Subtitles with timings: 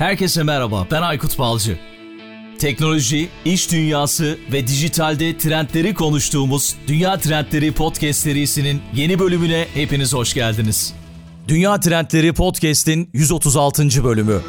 [0.00, 1.78] Herkese merhaba, ben Aykut Balcı.
[2.58, 10.34] Teknoloji, iş dünyası ve dijitalde trendleri konuştuğumuz Dünya Trendleri Podcast serisinin yeni bölümüne hepiniz hoş
[10.34, 10.94] geldiniz.
[11.48, 14.04] Dünya Trendleri Podcast'in 136.
[14.04, 14.40] bölümü.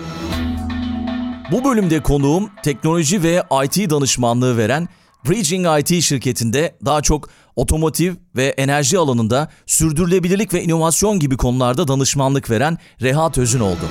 [1.52, 4.88] Bu bölümde konuğum teknoloji ve IT danışmanlığı veren
[5.29, 12.49] Bridging IT şirketinde daha çok otomotiv ve enerji alanında sürdürülebilirlik ve inovasyon gibi konularda danışmanlık
[12.49, 13.86] veren Rehat Özün oldu.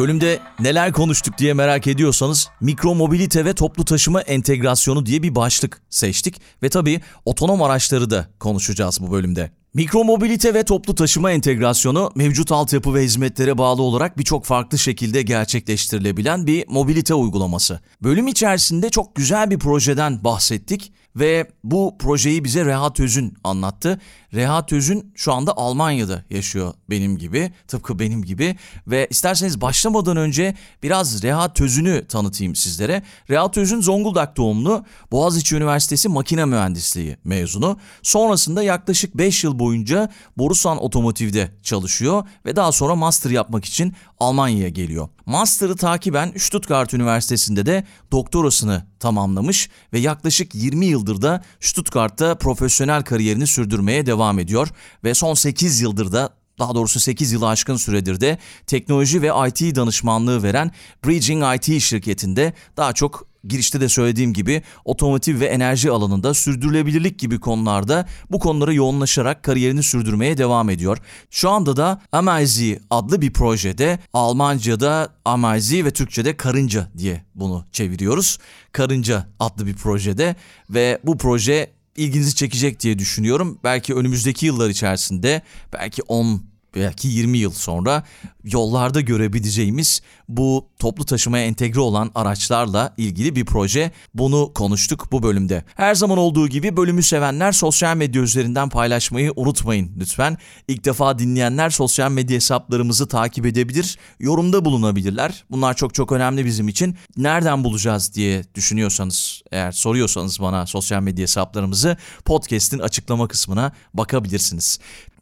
[0.00, 5.82] Bölümde neler konuştuk diye merak ediyorsanız mikro mobilite ve toplu taşıma entegrasyonu diye bir başlık
[5.90, 9.50] seçtik ve tabii otonom araçları da konuşacağız bu bölümde.
[9.74, 16.46] Mikromobilite ve toplu taşıma entegrasyonu mevcut altyapı ve hizmetlere bağlı olarak birçok farklı şekilde gerçekleştirilebilen
[16.46, 17.80] bir mobilite uygulaması.
[18.02, 24.00] Bölüm içerisinde çok güzel bir projeden bahsettik ve bu projeyi bize Rehat Özün anlattı.
[24.34, 28.56] Rehat Özün şu anda Almanya'da yaşıyor benim gibi, tıpkı benim gibi
[28.86, 33.02] ve isterseniz başlamadan önce biraz Rehat Özün'ü tanıtayım sizlere.
[33.30, 37.76] Rehat Özün Zonguldak doğumlu, Boğaziçi Üniversitesi Makine Mühendisliği mezunu.
[38.02, 44.68] Sonrasında yaklaşık 5 yıl boyunca Borusan Otomotiv'de çalışıyor ve daha sonra master yapmak için Almanya'ya
[44.68, 45.08] geliyor.
[45.26, 53.46] Master'ı takiben Stuttgart Üniversitesi'nde de doktorasını tamamlamış ve yaklaşık 20 yıldır da Stuttgart'ta profesyonel kariyerini
[53.46, 54.68] sürdürmeye devam ediyor
[55.04, 59.76] ve son 8 yıldır da daha doğrusu 8 yılı aşkın süredir de teknoloji ve IT
[59.76, 60.70] danışmanlığı veren
[61.06, 67.40] Bridging IT şirketinde daha çok girişte de söylediğim gibi otomotiv ve enerji alanında sürdürülebilirlik gibi
[67.40, 70.98] konularda bu konulara yoğunlaşarak kariyerini sürdürmeye devam ediyor.
[71.30, 78.38] Şu anda da Amazi adlı bir projede Almanca'da Amazi ve Türkçe'de karınca diye bunu çeviriyoruz.
[78.72, 80.36] Karınca adlı bir projede
[80.70, 83.58] ve bu proje ilginizi çekecek diye düşünüyorum.
[83.64, 85.42] Belki önümüzdeki yıllar içerisinde
[85.72, 88.04] belki 10 belki 20 yıl sonra
[88.44, 93.90] yollarda görebileceğimiz bu toplu taşımaya entegre olan araçlarla ilgili bir proje.
[94.14, 95.64] Bunu konuştuk bu bölümde.
[95.74, 100.38] Her zaman olduğu gibi bölümü sevenler sosyal medya üzerinden paylaşmayı unutmayın lütfen.
[100.68, 105.44] İlk defa dinleyenler sosyal medya hesaplarımızı takip edebilir, yorumda bulunabilirler.
[105.50, 106.96] Bunlar çok çok önemli bizim için.
[107.16, 114.78] Nereden bulacağız diye düşünüyorsanız, eğer soruyorsanız bana sosyal medya hesaplarımızı podcast'in açıklama kısmına bakabilirsiniz.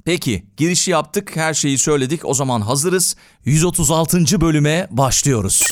[0.09, 2.25] Peki girişi yaptık, her şeyi söyledik.
[2.25, 3.17] O zaman hazırız.
[3.45, 4.41] 136.
[4.41, 5.63] bölüme başlıyoruz.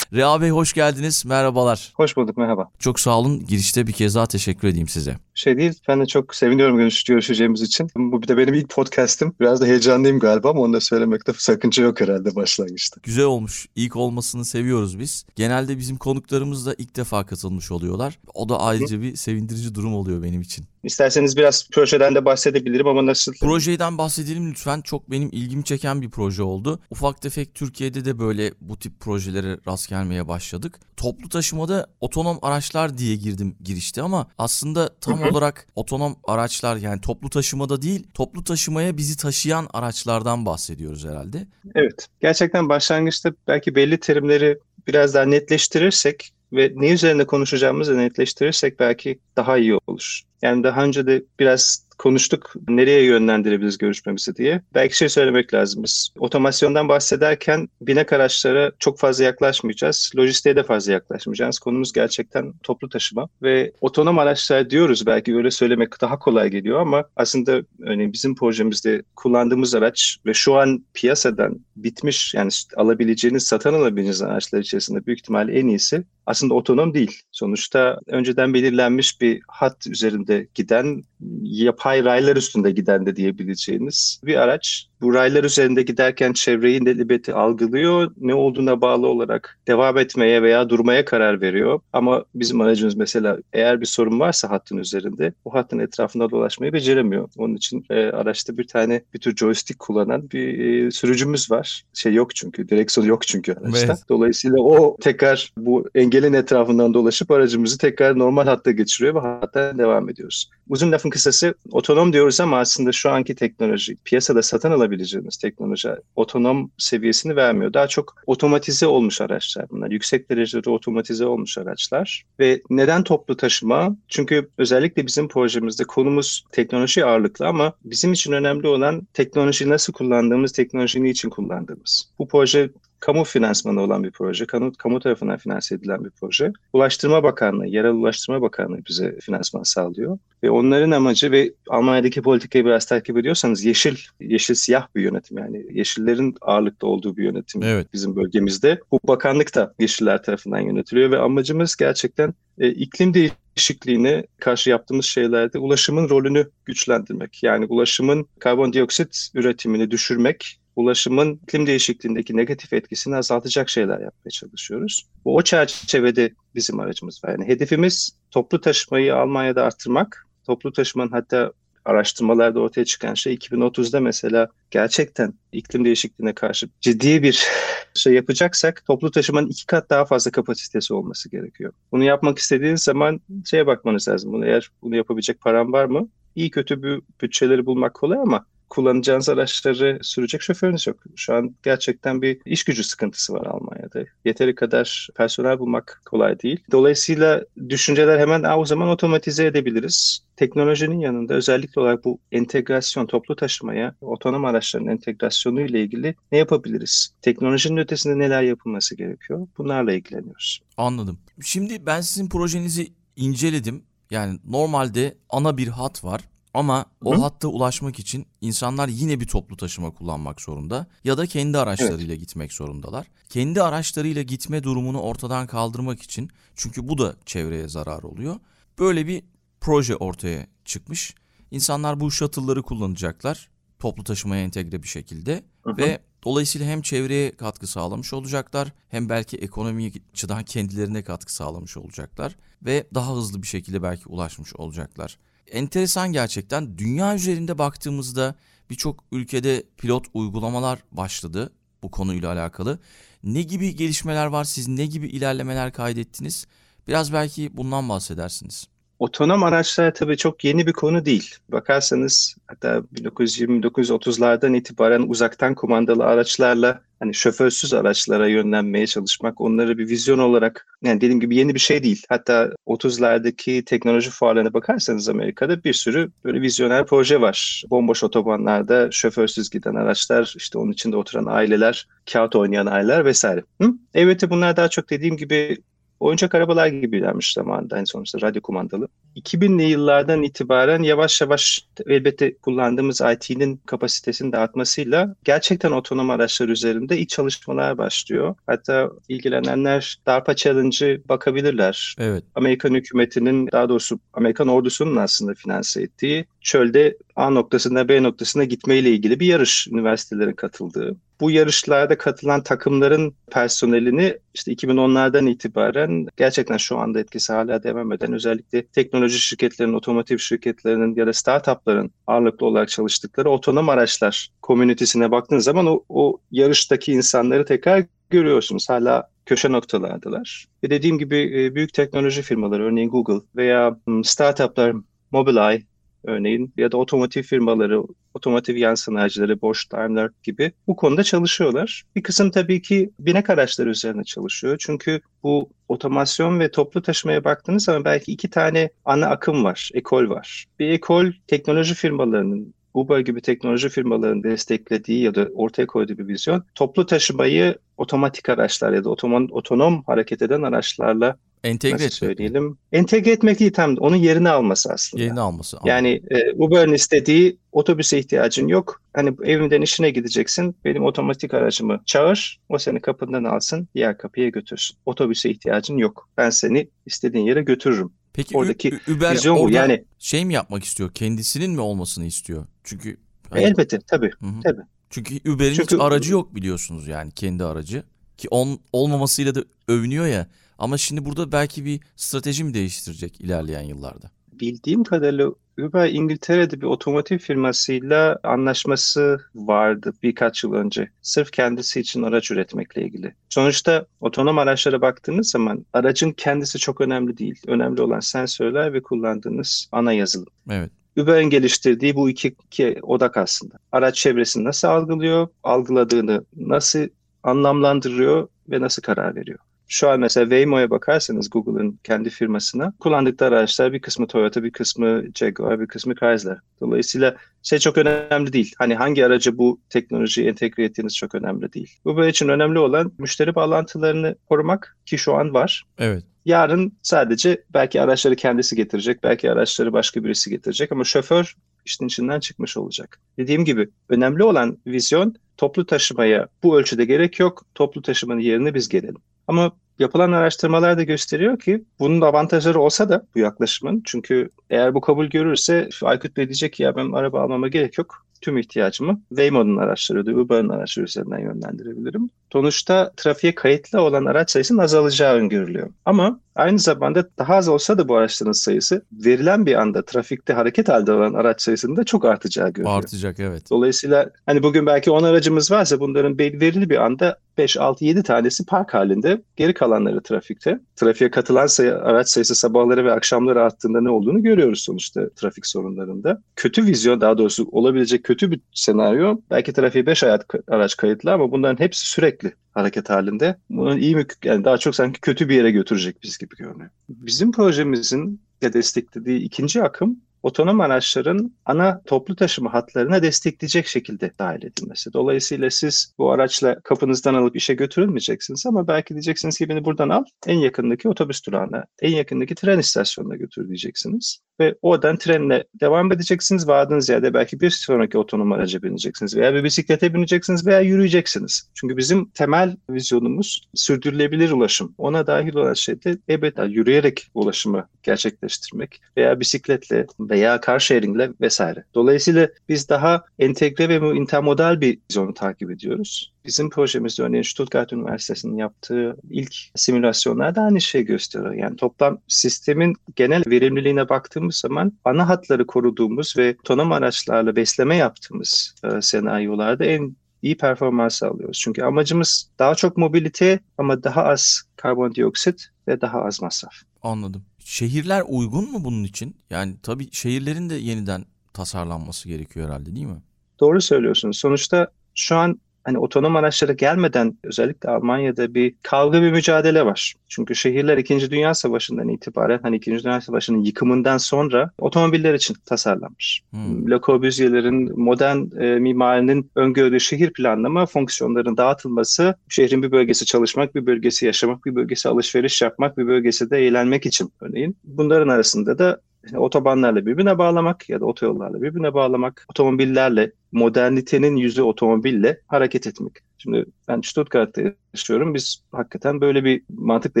[0.12, 1.24] Reha Bey hoş geldiniz.
[1.24, 1.92] Merhabalar.
[1.96, 2.68] Hoş bulduk merhaba.
[2.78, 3.46] Çok sağ olun.
[3.46, 5.16] Girişte bir kez daha teşekkür edeyim size.
[5.40, 7.88] Şey değil ben de çok seviniyorum görüş, görüşeceğimiz için.
[7.96, 9.32] Bu bir de benim ilk podcast'im.
[9.40, 13.00] Biraz da heyecanlıyım galiba ama onu da söylemekte sakınca yok herhalde başlangıçta.
[13.02, 13.66] Güzel olmuş.
[13.76, 15.24] İlk olmasını seviyoruz biz.
[15.36, 18.18] Genelde bizim konuklarımız da ilk defa katılmış oluyorlar.
[18.34, 19.02] O da ayrıca Hı?
[19.02, 20.64] bir sevindirici durum oluyor benim için.
[20.84, 23.32] İsterseniz biraz projeden de bahsedebilirim ama nasıl?
[23.40, 24.80] Projeden bahsedelim lütfen.
[24.80, 26.80] Çok benim ilgimi çeken bir proje oldu.
[26.90, 30.80] Ufak tefek Türkiye'de de böyle bu tip projelere rast gelmeye başladık.
[30.96, 35.29] Toplu taşımada otonom araçlar diye girdim girişte ama aslında tam.
[35.30, 41.46] Olarak otonom araçlar yani toplu taşımada değil, toplu taşımaya bizi taşıyan araçlardan bahsediyoruz herhalde.
[41.74, 42.08] Evet.
[42.20, 44.58] Gerçekten başlangıçta belki belli terimleri
[44.88, 50.20] biraz daha netleştirirsek ve ne üzerinde konuşacağımızı netleştirirsek belki daha iyi olur.
[50.42, 54.62] Yani daha önce de biraz konuştuk nereye yönlendirebiliriz görüşmemizi diye.
[54.74, 56.10] Belki şey söylemek lazım biz.
[56.18, 60.12] Otomasyondan bahsederken binek araçlara çok fazla yaklaşmayacağız.
[60.16, 61.58] Lojistiğe de fazla yaklaşmayacağız.
[61.58, 67.04] Konumuz gerçekten toplu taşıma ve otonom araçlar diyoruz belki öyle söylemek daha kolay geliyor ama
[67.16, 74.22] aslında örneğin bizim projemizde kullandığımız araç ve şu an piyasadan bitmiş yani alabileceğiniz, satın alabileceğiniz
[74.22, 77.22] araçlar içerisinde büyük ihtimalle en iyisi aslında otonom değil.
[77.32, 81.04] Sonuçta önceden belirlenmiş bir hat üzerinde giden,
[81.42, 88.12] yapay raylar üstünde giden de diyebileceğiniz bir araç bu raylar üzerinde giderken çevreyi nelibeti algılıyor.
[88.20, 91.80] Ne olduğuna bağlı olarak devam etmeye veya durmaya karar veriyor.
[91.92, 97.28] Ama bizim aracımız mesela eğer bir sorun varsa hattın üzerinde o hattın etrafında dolaşmayı beceremiyor.
[97.36, 101.82] Onun için e, araçta bir tane bir tür joystick kullanan bir e, sürücümüz var.
[101.94, 103.86] Şey yok çünkü, direksiyon yok çünkü araçta.
[103.86, 104.04] Evet.
[104.08, 110.08] Dolayısıyla o tekrar bu engelin etrafından dolaşıp aracımızı tekrar normal hatta geçiriyor ve hatta devam
[110.08, 110.50] ediyoruz.
[110.68, 115.88] Uzun lafın kısası otonom diyoruz ama aslında şu anki teknoloji piyasada satın alabilir kullanabileceğimiz teknoloji
[116.16, 117.72] otonom seviyesini vermiyor.
[117.72, 119.90] Daha çok otomatize olmuş araçlar bunlar.
[119.90, 122.24] Yüksek derecede otomatize olmuş araçlar.
[122.40, 123.96] Ve neden toplu taşıma?
[124.08, 130.52] Çünkü özellikle bizim projemizde konumuz teknoloji ağırlıklı ama bizim için önemli olan teknoloji nasıl kullandığımız,
[130.52, 132.10] teknolojiyi için kullandığımız.
[132.18, 136.52] Bu proje kamu finansmanı olan bir proje, kamu, kamu tarafından finanse edilen bir proje.
[136.72, 140.18] Ulaştırma Bakanlığı, Yerel Ulaştırma Bakanlığı bize finansman sağlıyor.
[140.42, 145.66] Ve onların amacı ve Almanya'daki politikayı biraz takip ediyorsanız yeşil, yeşil siyah bir yönetim yani
[145.70, 147.86] yeşillerin ağırlıkta olduğu bir yönetim evet.
[147.92, 148.80] bizim bölgemizde.
[148.92, 155.58] Bu bakanlık da yeşiller tarafından yönetiliyor ve amacımız gerçekten e, iklim değişikliğine karşı yaptığımız şeylerde
[155.58, 157.42] ulaşımın rolünü güçlendirmek.
[157.42, 165.06] Yani ulaşımın karbondioksit üretimini düşürmek, ulaşımın iklim değişikliğindeki negatif etkisini azaltacak şeyler yapmaya çalışıyoruz.
[165.24, 167.30] Bu o çerçevede bizim aracımız var.
[167.30, 170.26] Yani hedefimiz toplu taşımayı Almanya'da arttırmak.
[170.46, 171.52] Toplu taşımanın hatta
[171.84, 177.44] araştırmalarda ortaya çıkan şey 2030'da mesela gerçekten iklim değişikliğine karşı ciddi bir
[177.94, 181.72] şey yapacaksak toplu taşımanın iki kat daha fazla kapasitesi olması gerekiyor.
[181.92, 184.32] Bunu yapmak istediğiniz zaman şeye bakmanız lazım.
[184.32, 186.08] Bunu eğer bunu yapabilecek param var mı?
[186.34, 190.96] İyi kötü bir bütçeleri bulmak kolay ama kullanacağınız araçları sürecek şoförünüz yok.
[191.16, 194.04] Şu an gerçekten bir iş gücü sıkıntısı var Almanya'da.
[194.24, 196.60] Yeteri kadar personel bulmak kolay değil.
[196.70, 200.20] Dolayısıyla düşünceler hemen o zaman otomatize edebiliriz.
[200.36, 207.12] Teknolojinin yanında özellikle olarak bu entegrasyon, toplu taşımaya, otonom araçların entegrasyonu ile ilgili ne yapabiliriz?
[207.22, 209.48] Teknolojinin ötesinde neler yapılması gerekiyor?
[209.58, 210.60] Bunlarla ilgileniyoruz.
[210.76, 211.18] Anladım.
[211.42, 213.82] Şimdi ben sizin projenizi inceledim.
[214.10, 216.20] Yani normalde ana bir hat var
[216.54, 217.20] ama o Hı?
[217.20, 222.20] hatta ulaşmak için insanlar yine bir toplu taşıma kullanmak zorunda ya da kendi araçlarıyla evet.
[222.20, 223.06] gitmek zorundalar.
[223.28, 228.36] Kendi araçlarıyla gitme durumunu ortadan kaldırmak için çünkü bu da çevreye zarar oluyor.
[228.78, 229.22] Böyle bir
[229.60, 231.14] proje ortaya çıkmış.
[231.50, 235.76] İnsanlar bu shuttle'ları kullanacaklar toplu taşımaya entegre bir şekilde hı hı.
[235.76, 242.36] ve dolayısıyla hem çevreye katkı sağlamış olacaklar hem belki ekonomi açıdan kendilerine katkı sağlamış olacaklar
[242.62, 245.18] ve daha hızlı bir şekilde belki ulaşmış olacaklar
[245.50, 246.78] enteresan gerçekten.
[246.78, 248.34] Dünya üzerinde baktığımızda
[248.70, 251.52] birçok ülkede pilot uygulamalar başladı
[251.82, 252.78] bu konuyla alakalı.
[253.24, 254.44] Ne gibi gelişmeler var?
[254.44, 256.46] Siz ne gibi ilerlemeler kaydettiniz?
[256.88, 258.68] Biraz belki bundan bahsedersiniz.
[259.00, 261.34] Otonom araçlar tabii çok yeni bir konu değil.
[261.48, 270.18] Bakarsanız hatta 1920-1930'lardan itibaren uzaktan kumandalı araçlarla hani şoförsüz araçlara yönlenmeye çalışmak, onları bir vizyon
[270.18, 272.02] olarak yani dediğim gibi yeni bir şey değil.
[272.08, 277.62] Hatta 30'lardaki teknoloji fuarlarına bakarsanız Amerika'da bir sürü böyle vizyoner proje var.
[277.70, 283.42] Bomboş otobanlarda şoförsüz giden araçlar, işte onun içinde oturan aileler, kağıt oynayan aileler vesaire.
[283.62, 283.74] Hı?
[283.94, 285.58] Evet bunlar daha çok dediğim gibi
[286.00, 288.88] oyuncak arabalar gibilermiş zamanında en sonuçta radyo kumandalı.
[289.16, 296.98] 2000'li yıllardan itibaren yavaş yavaş elbette kullandığımız IT'nin kapasitesinin de artmasıyla gerçekten otonom araçlar üzerinde
[296.98, 298.34] ilk çalışmalar başlıyor.
[298.46, 301.94] Hatta ilgilenenler DARPA Challenge'ı bakabilirler.
[301.98, 302.24] Evet.
[302.34, 308.90] Amerikan hükümetinin daha doğrusu Amerikan ordusunun aslında finanse ettiği çölde A noktasında B noktasına gitmeyle
[308.90, 310.96] ilgili bir yarış üniversitelerin katıldığı.
[311.20, 318.12] Bu yarışlarda katılan takımların personelini işte 2010'lardan itibaren gerçekten şu anda etkisi hala devam eden
[318.12, 325.44] özellikle teknoloji şirketlerinin, otomotiv şirketlerinin ya da startupların ağırlıklı olarak çalıştıkları otonom araçlar komünitesine baktığınız
[325.44, 328.68] zaman o, o yarıştaki insanları tekrar görüyorsunuz.
[328.68, 330.46] Hala köşe noktalardılar.
[330.64, 334.74] Ve dediğim gibi e, büyük teknoloji firmaları örneğin Google veya startuplar
[335.10, 335.62] Mobileye
[336.04, 337.82] örneğin ya da otomotiv firmaları,
[338.14, 341.82] otomotiv yan sanayicileri, Bosch, Daimler gibi bu konuda çalışıyorlar.
[341.96, 344.56] Bir kısım tabii ki binek araçları üzerine çalışıyor.
[344.60, 350.08] Çünkü bu otomasyon ve toplu taşımaya baktığınız zaman belki iki tane ana akım var, ekol
[350.08, 350.46] var.
[350.58, 356.44] Bir ekol teknoloji firmalarının Uber gibi teknoloji firmalarının desteklediği ya da ortaya koyduğu bir vizyon
[356.54, 362.58] toplu taşımayı otomatik araçlar ya da otonom, otonom hareket eden araçlarla Entegre Nasıl söyleyelim.
[362.72, 365.02] Entegre etmek değil tam onun yerini alması aslında.
[365.02, 365.56] Yerini alması.
[365.56, 365.68] Anladım.
[365.68, 368.82] Yani e, Uber'in istediği otobüse ihtiyacın yok.
[368.94, 370.56] Hani evinden işine gideceksin.
[370.64, 372.40] Benim otomatik aracımı çağır.
[372.48, 373.68] O seni kapından alsın.
[373.74, 374.76] Diğer kapıya götürsün.
[374.86, 376.08] Otobüse ihtiyacın yok.
[376.16, 377.92] Ben seni istediğin yere götürürüm.
[378.12, 379.50] Peki Oradaki Uber vizyon bu.
[379.50, 380.90] Yani şey mi yapmak istiyor?
[380.94, 382.46] Kendisinin mi olmasını istiyor?
[382.64, 382.96] Çünkü
[383.30, 383.42] hani...
[383.42, 384.10] elbette tabii.
[384.20, 384.40] Hı-hı.
[384.44, 384.62] Tabii.
[384.90, 385.74] Çünkü Uber'in Çünkü...
[385.74, 387.82] hiç aracı yok biliyorsunuz yani kendi aracı.
[388.18, 390.26] Ki on, olmamasıyla da övünüyor ya.
[390.60, 394.10] Ama şimdi burada belki bir strateji mi değiştirecek ilerleyen yıllarda?
[394.32, 400.90] Bildiğim kadarıyla Uber İngiltere'de bir otomotiv firmasıyla anlaşması vardı birkaç yıl önce.
[401.02, 403.14] Sırf kendisi için araç üretmekle ilgili.
[403.28, 407.42] Sonuçta otonom araçlara baktığınız zaman aracın kendisi çok önemli değil.
[407.46, 410.32] Önemli olan sensörler ve kullandığınız ana yazılım.
[410.50, 410.70] Evet.
[410.96, 413.54] Uber'in geliştirdiği bu iki, iki odak aslında.
[413.72, 416.88] Araç çevresini nasıl algılıyor, algıladığını nasıl
[417.22, 419.38] anlamlandırıyor ve nasıl karar veriyor.
[419.72, 425.02] Şu an mesela Waymo'ya bakarsanız Google'ın kendi firmasına kullandıkları araçlar bir kısmı Toyota, bir kısmı
[425.14, 426.38] Jaguar, bir kısmı Chrysler.
[426.60, 428.54] Dolayısıyla şey çok önemli değil.
[428.58, 431.76] Hani hangi aracı bu teknolojiyi entegre ettiğiniz çok önemli değil.
[431.84, 435.64] Bu böyle için önemli olan müşteri bağlantılarını korumak ki şu an var.
[435.78, 436.04] Evet.
[436.24, 442.20] Yarın sadece belki araçları kendisi getirecek, belki araçları başka birisi getirecek ama şoför işin içinden
[442.20, 443.00] çıkmış olacak.
[443.18, 447.44] Dediğim gibi önemli olan vizyon toplu taşımaya bu ölçüde gerek yok.
[447.54, 448.96] Toplu taşımanın yerine biz gelelim.
[449.30, 454.80] Ama yapılan araştırmalar da gösteriyor ki bunun avantajları olsa da bu yaklaşımın çünkü eğer bu
[454.80, 459.56] kabul görürse Aykut Bey diyecek ki ya benim araba almama gerek yok tüm ihtiyacımı Waymo'nun
[459.56, 462.10] araçları da Uber'ın araçları üzerinden yönlendirebilirim.
[462.32, 465.70] Sonuçta trafiğe kayıtlı olan araç sayısının azalacağı öngörülüyor.
[465.84, 470.68] Ama aynı zamanda daha az olsa da bu araçların sayısı verilen bir anda trafikte hareket
[470.68, 472.78] halde olan araç sayısının da çok artacağı görülüyor.
[472.78, 473.50] Artacak evet.
[473.50, 478.46] Dolayısıyla hani bugün belki 10 aracımız varsa bunların verili bir anda 5, 6, 7 tanesi
[478.46, 479.22] park halinde.
[479.36, 480.60] Geri kalanları trafikte.
[480.76, 486.22] Trafiğe katılan sayı, araç sayısı sabahları ve akşamları arttığında ne olduğunu görüyoruz sonuçta trafik sorunlarında.
[486.36, 489.20] Kötü vizyon daha doğrusu olabilecek kötü bir senaryo.
[489.30, 490.04] Belki trafiğe 5
[490.48, 493.36] araç kayıtlı ama bunların hepsi sürekli hareket halinde.
[493.50, 496.70] Bunun iyi mi yani daha çok sanki kötü bir yere götürecek biz gibi görünüyor.
[496.88, 504.42] Bizim projemizin de desteklediği ikinci akım otonom araçların ana toplu taşıma hatlarına destekleyecek şekilde dahil
[504.42, 504.92] edilmesi.
[504.92, 510.04] Dolayısıyla siz bu araçla kapınızdan alıp işe götürülmeyeceksiniz ama belki diyeceksiniz ki beni buradan al
[510.26, 514.20] en yakındaki otobüs durağına, en yakındaki tren istasyonuna götür diyeceksiniz.
[514.40, 516.48] Ve oradan trenle devam edeceksiniz.
[516.48, 521.50] Vardığınız yerde belki bir sonraki otonom araca bineceksiniz veya bir bisiklete bineceksiniz veya yürüyeceksiniz.
[521.54, 524.74] Çünkü bizim temel vizyonumuz sürdürülebilir ulaşım.
[524.78, 531.64] Ona dahil olan şey de elbette yürüyerek ulaşımı gerçekleştirmek veya bisikletle veya car sharingle vesaire.
[531.74, 536.12] Dolayısıyla biz daha entegre ve intermodal bir vizyonu takip ediyoruz.
[536.24, 541.34] Bizim projemizde örneğin Stuttgart Üniversitesi'nin yaptığı ilk simülasyonlarda aynı şey gösteriyor.
[541.34, 548.54] Yani toplam sistemin genel verimliliğine baktığımız zaman ana hatları koruduğumuz ve otonom araçlarla besleme yaptığımız
[548.64, 551.38] e, senaryolarda en iyi performans sağlıyoruz.
[551.38, 556.54] Çünkü amacımız daha çok mobilite ama daha az karbondioksit ve daha az masraf.
[556.82, 557.22] Anladım.
[557.50, 559.16] Şehirler uygun mu bunun için?
[559.30, 563.02] Yani tabii şehirlerin de yeniden tasarlanması gerekiyor herhalde değil mi?
[563.40, 564.18] Doğru söylüyorsunuz.
[564.18, 569.94] Sonuçta şu an hani otonom araçlara gelmeden özellikle Almanya'da bir kavga bir mücadele var.
[570.08, 571.10] Çünkü şehirler 2.
[571.10, 572.84] Dünya Savaşı'ndan itibaren hani 2.
[572.84, 576.22] Dünya Savaşı'nın yıkımından sonra otomobiller için tasarlanmış.
[576.30, 576.70] Hmm.
[576.70, 583.66] Le Corbusier'lerin modern e, mimarinin öngördüğü şehir planlama fonksiyonların dağıtılması, şehrin bir bölgesi çalışmak, bir
[583.66, 587.56] bölgesi yaşamak, bir bölgesi alışveriş yapmak, bir bölgesi de eğlenmek için örneğin.
[587.64, 588.80] Bunların arasında da
[589.14, 595.92] otobanlarla birbirine bağlamak ya da otoyollarla birbirine bağlamak, otomobillerle, modernitenin yüzü otomobille hareket etmek.
[596.18, 597.42] Şimdi ben Stuttgart'ta
[597.74, 598.14] yaşıyorum.
[598.14, 600.00] Biz hakikaten böyle bir mantıkla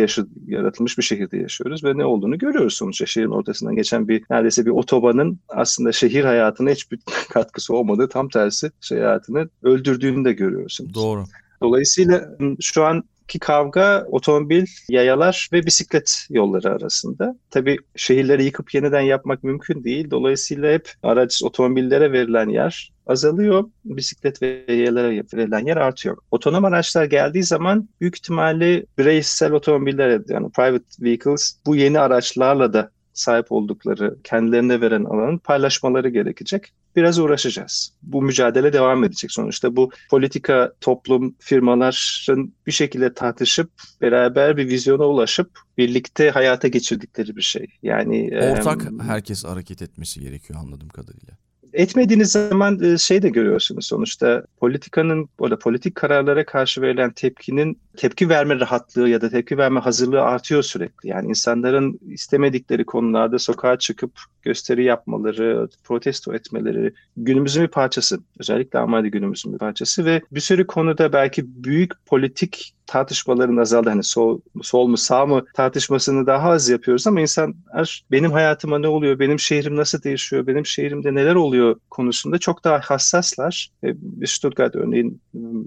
[0.00, 3.06] yaşa, yaratılmış bir şehirde yaşıyoruz ve ne olduğunu görüyoruz sonuçta.
[3.06, 8.70] Şehrin ortasından geçen bir neredeyse bir otobanın aslında şehir hayatına hiçbir katkısı olmadığı tam tersi
[8.80, 10.94] şehir hayatını öldürdüğünü de görüyorsunuz.
[10.94, 11.24] Doğru.
[11.62, 12.28] Dolayısıyla
[12.60, 17.36] şu an ki kavga otomobil, yayalar ve bisiklet yolları arasında.
[17.50, 20.10] Tabii şehirleri yıkıp yeniden yapmak mümkün değil.
[20.10, 23.64] Dolayısıyla hep araç otomobillere verilen yer azalıyor.
[23.84, 26.16] Bisiklet ve yayalara verilen yer artıyor.
[26.30, 32.90] Otonom araçlar geldiği zaman büyük ihtimalle bireysel otomobiller yani private vehicles bu yeni araçlarla da
[33.12, 36.72] sahip oldukları, kendilerine veren alanın paylaşmaları gerekecek.
[36.96, 37.92] Biraz uğraşacağız.
[38.02, 39.32] Bu mücadele devam edecek.
[39.32, 47.36] Sonuçta bu politika, toplum, firmaların bir şekilde tartışıp beraber bir vizyona ulaşıp birlikte hayata geçirdikleri
[47.36, 47.66] bir şey.
[47.82, 51.36] Yani ortak e, herkes hareket etmesi gerekiyor anladığım kadarıyla
[51.72, 58.60] etmediğiniz zaman şey de görüyorsunuz sonuçta politikanın orada politik kararlara karşı verilen tepkinin tepki verme
[58.60, 61.08] rahatlığı ya da tepki verme hazırlığı artıyor sürekli.
[61.08, 64.12] Yani insanların istemedikleri konularda sokağa çıkıp
[64.42, 68.20] gösteri yapmaları, protesto etmeleri günümüzün bir parçası.
[68.38, 73.88] Özellikle Almanya'da günümüzün bir parçası ve bir sürü konuda belki büyük politik tartışmaların azaldı.
[73.88, 78.88] Hani sol, sol mu sağ mı tartışmasını daha az yapıyoruz ama insanlar benim hayatıma ne
[78.88, 83.70] oluyor, benim şehrim nasıl değişiyor, benim şehrimde neler oluyor konusunda çok daha hassaslar.
[83.82, 85.20] Ve Stuttgart örneğin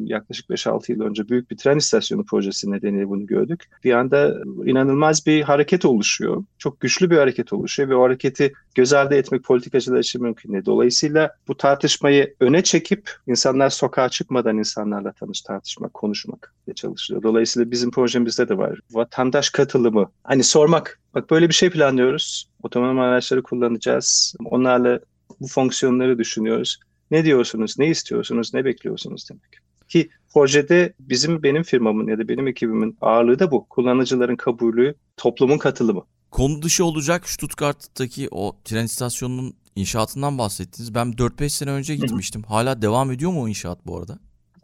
[0.04, 3.64] yaklaşık 5-6 yıl önce büyük bir tren istasyonu projesi nedeniyle bunu gördük.
[3.84, 6.44] Bir anda inanılmaz bir hareket oluşuyor.
[6.58, 10.66] Çok güçlü bir hareket oluşuyor ve o hareketi göz ardı etmek politikacılar için mümkün değil.
[10.66, 16.74] Dolayısıyla bu tartışmayı öne çekip insanlar sokağa çıkmadan insanlarla tanış, tartışmak, konuşmak diye
[17.14, 17.24] çalışılıyor.
[17.24, 18.80] Dolayısıyla bizim projemizde de var.
[18.92, 20.12] Vatandaş katılımı.
[20.24, 21.00] Hani sormak.
[21.14, 22.50] Bak böyle bir şey planlıyoruz.
[22.64, 24.36] Otonom araçları kullanacağız.
[24.46, 25.00] Onlarla
[25.40, 26.80] bu fonksiyonları düşünüyoruz.
[27.12, 29.60] Ne diyorsunuz, ne istiyorsunuz, ne bekliyorsunuz demek.
[29.90, 33.66] Ki projede bizim benim firmamın ya da benim ekibimin ağırlığı da bu.
[33.70, 36.04] Kullanıcıların kabulü, toplumun katılımı.
[36.32, 40.96] Konu dışı olacak Stuttgart'taki o tren istasyonunun inşaatından bahsettiniz.
[40.96, 42.44] Ben 4-5 sene önce gitmiştim.
[42.44, 44.20] Hala devam ediyor mu o inşaat bu arada?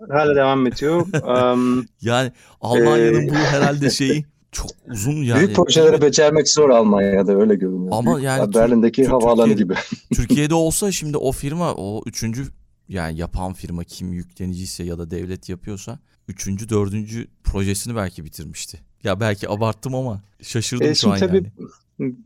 [0.10, 1.06] Hala devam ediyor.
[1.54, 5.40] um, yani Almanya'nın Ee, bu herhalde şeyi çok uzun yani.
[5.40, 7.92] Büyük projeleri becermek zor Almanya'da öyle görünüyor.
[7.92, 9.76] Ama Büyük- yani Berlin'deki Tür- havaalanı Türkiye'de- gibi.
[10.16, 12.46] Türkiye'de olsa şimdi o firma o üçüncü
[12.90, 18.80] yani yapan firma kim yükleniciyse ya da devlet yapıyorsa üçüncü dördüncü projesini belki bitirmişti.
[19.04, 21.48] Ya belki abarttım ama şaşırdım E, şu an tabii yani.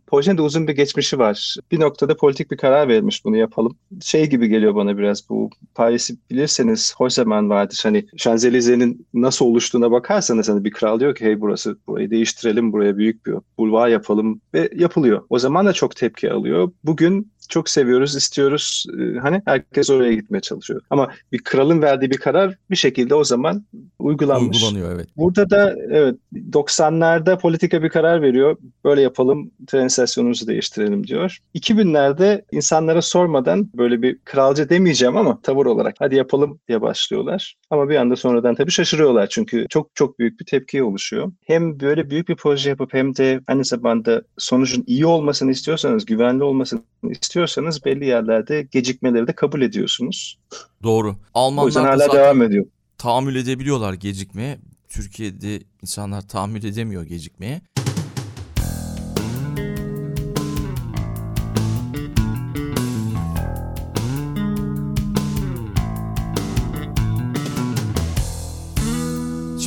[0.08, 1.56] Projenin de uzun bir geçmişi var.
[1.72, 3.78] Bir noktada politik bir karar verilmiş bunu yapalım.
[4.02, 7.80] Şey gibi geliyor bana biraz bu Paris'i bilirseniz Haussmann vardır.
[7.84, 12.98] Hani Şanzelize'nin nasıl oluştuğuna bakarsanız hani bir kral diyor ki hey burası burayı değiştirelim buraya
[12.98, 15.22] büyük bir bulvar yapalım ve yapılıyor.
[15.30, 16.72] O zaman da çok tepki alıyor.
[16.84, 18.86] Bugün çok seviyoruz, istiyoruz.
[19.00, 20.82] Ee, Hani herkes oraya gitmeye çalışıyor.
[20.90, 23.66] Ama bir kralın verdiği bir karar bir şekilde o zaman
[24.00, 24.64] uygulanmış.
[24.64, 25.08] Uygulanıyor evet.
[25.18, 28.58] Burada da evet 90'larda politika bir karar veriyor.
[28.86, 31.38] Böyle yapalım, tren istasyonumuzu değiştirelim diyor.
[31.56, 37.56] 2000'lerde insanlara sormadan böyle bir kralcı demeyeceğim ama tavır olarak hadi yapalım diye başlıyorlar.
[37.70, 41.32] Ama bir anda sonradan tabii şaşırıyorlar çünkü çok çok büyük bir tepki oluşuyor.
[41.46, 46.44] Hem böyle büyük bir proje yapıp hem de aynı zamanda sonucun iyi olmasını istiyorsanız, güvenli
[46.44, 50.38] olmasını istiyorsanız belli yerlerde gecikmeleri de kabul ediyorsunuz.
[50.84, 51.08] Doğru.
[51.34, 52.66] O yüzden Almanlar hala devam ediyor.
[52.98, 54.58] tahammül edebiliyorlar gecikmeye.
[54.90, 57.62] Türkiye'de insanlar tahammül edemiyor gecikmeye.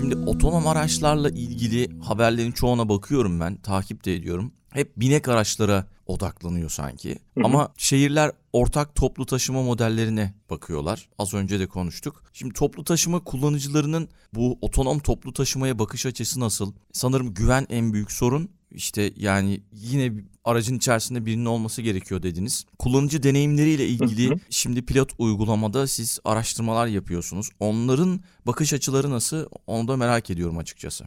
[0.07, 4.53] Şimdi otonom araçlarla ilgili haberlerin çoğuna bakıyorum ben, takip de ediyorum.
[4.71, 7.11] Hep binek araçlara odaklanıyor sanki.
[7.11, 7.45] Hı hı.
[7.45, 11.09] Ama şehirler ortak toplu taşıma modellerine bakıyorlar.
[11.19, 12.25] Az önce de konuştuk.
[12.33, 16.73] Şimdi toplu taşıma kullanıcılarının bu otonom toplu taşımaya bakış açısı nasıl?
[16.93, 18.51] Sanırım güven en büyük sorun.
[18.76, 20.12] İşte yani yine
[20.45, 22.64] aracın içerisinde birinin olması gerekiyor dediniz.
[22.78, 24.38] Kullanıcı deneyimleriyle ilgili Hı hı.
[24.50, 27.49] şimdi pilot uygulamada siz araştırmalar yapıyorsunuz.
[27.61, 29.47] Onların bakış açıları nasıl?
[29.66, 31.04] Onu da merak ediyorum açıkçası.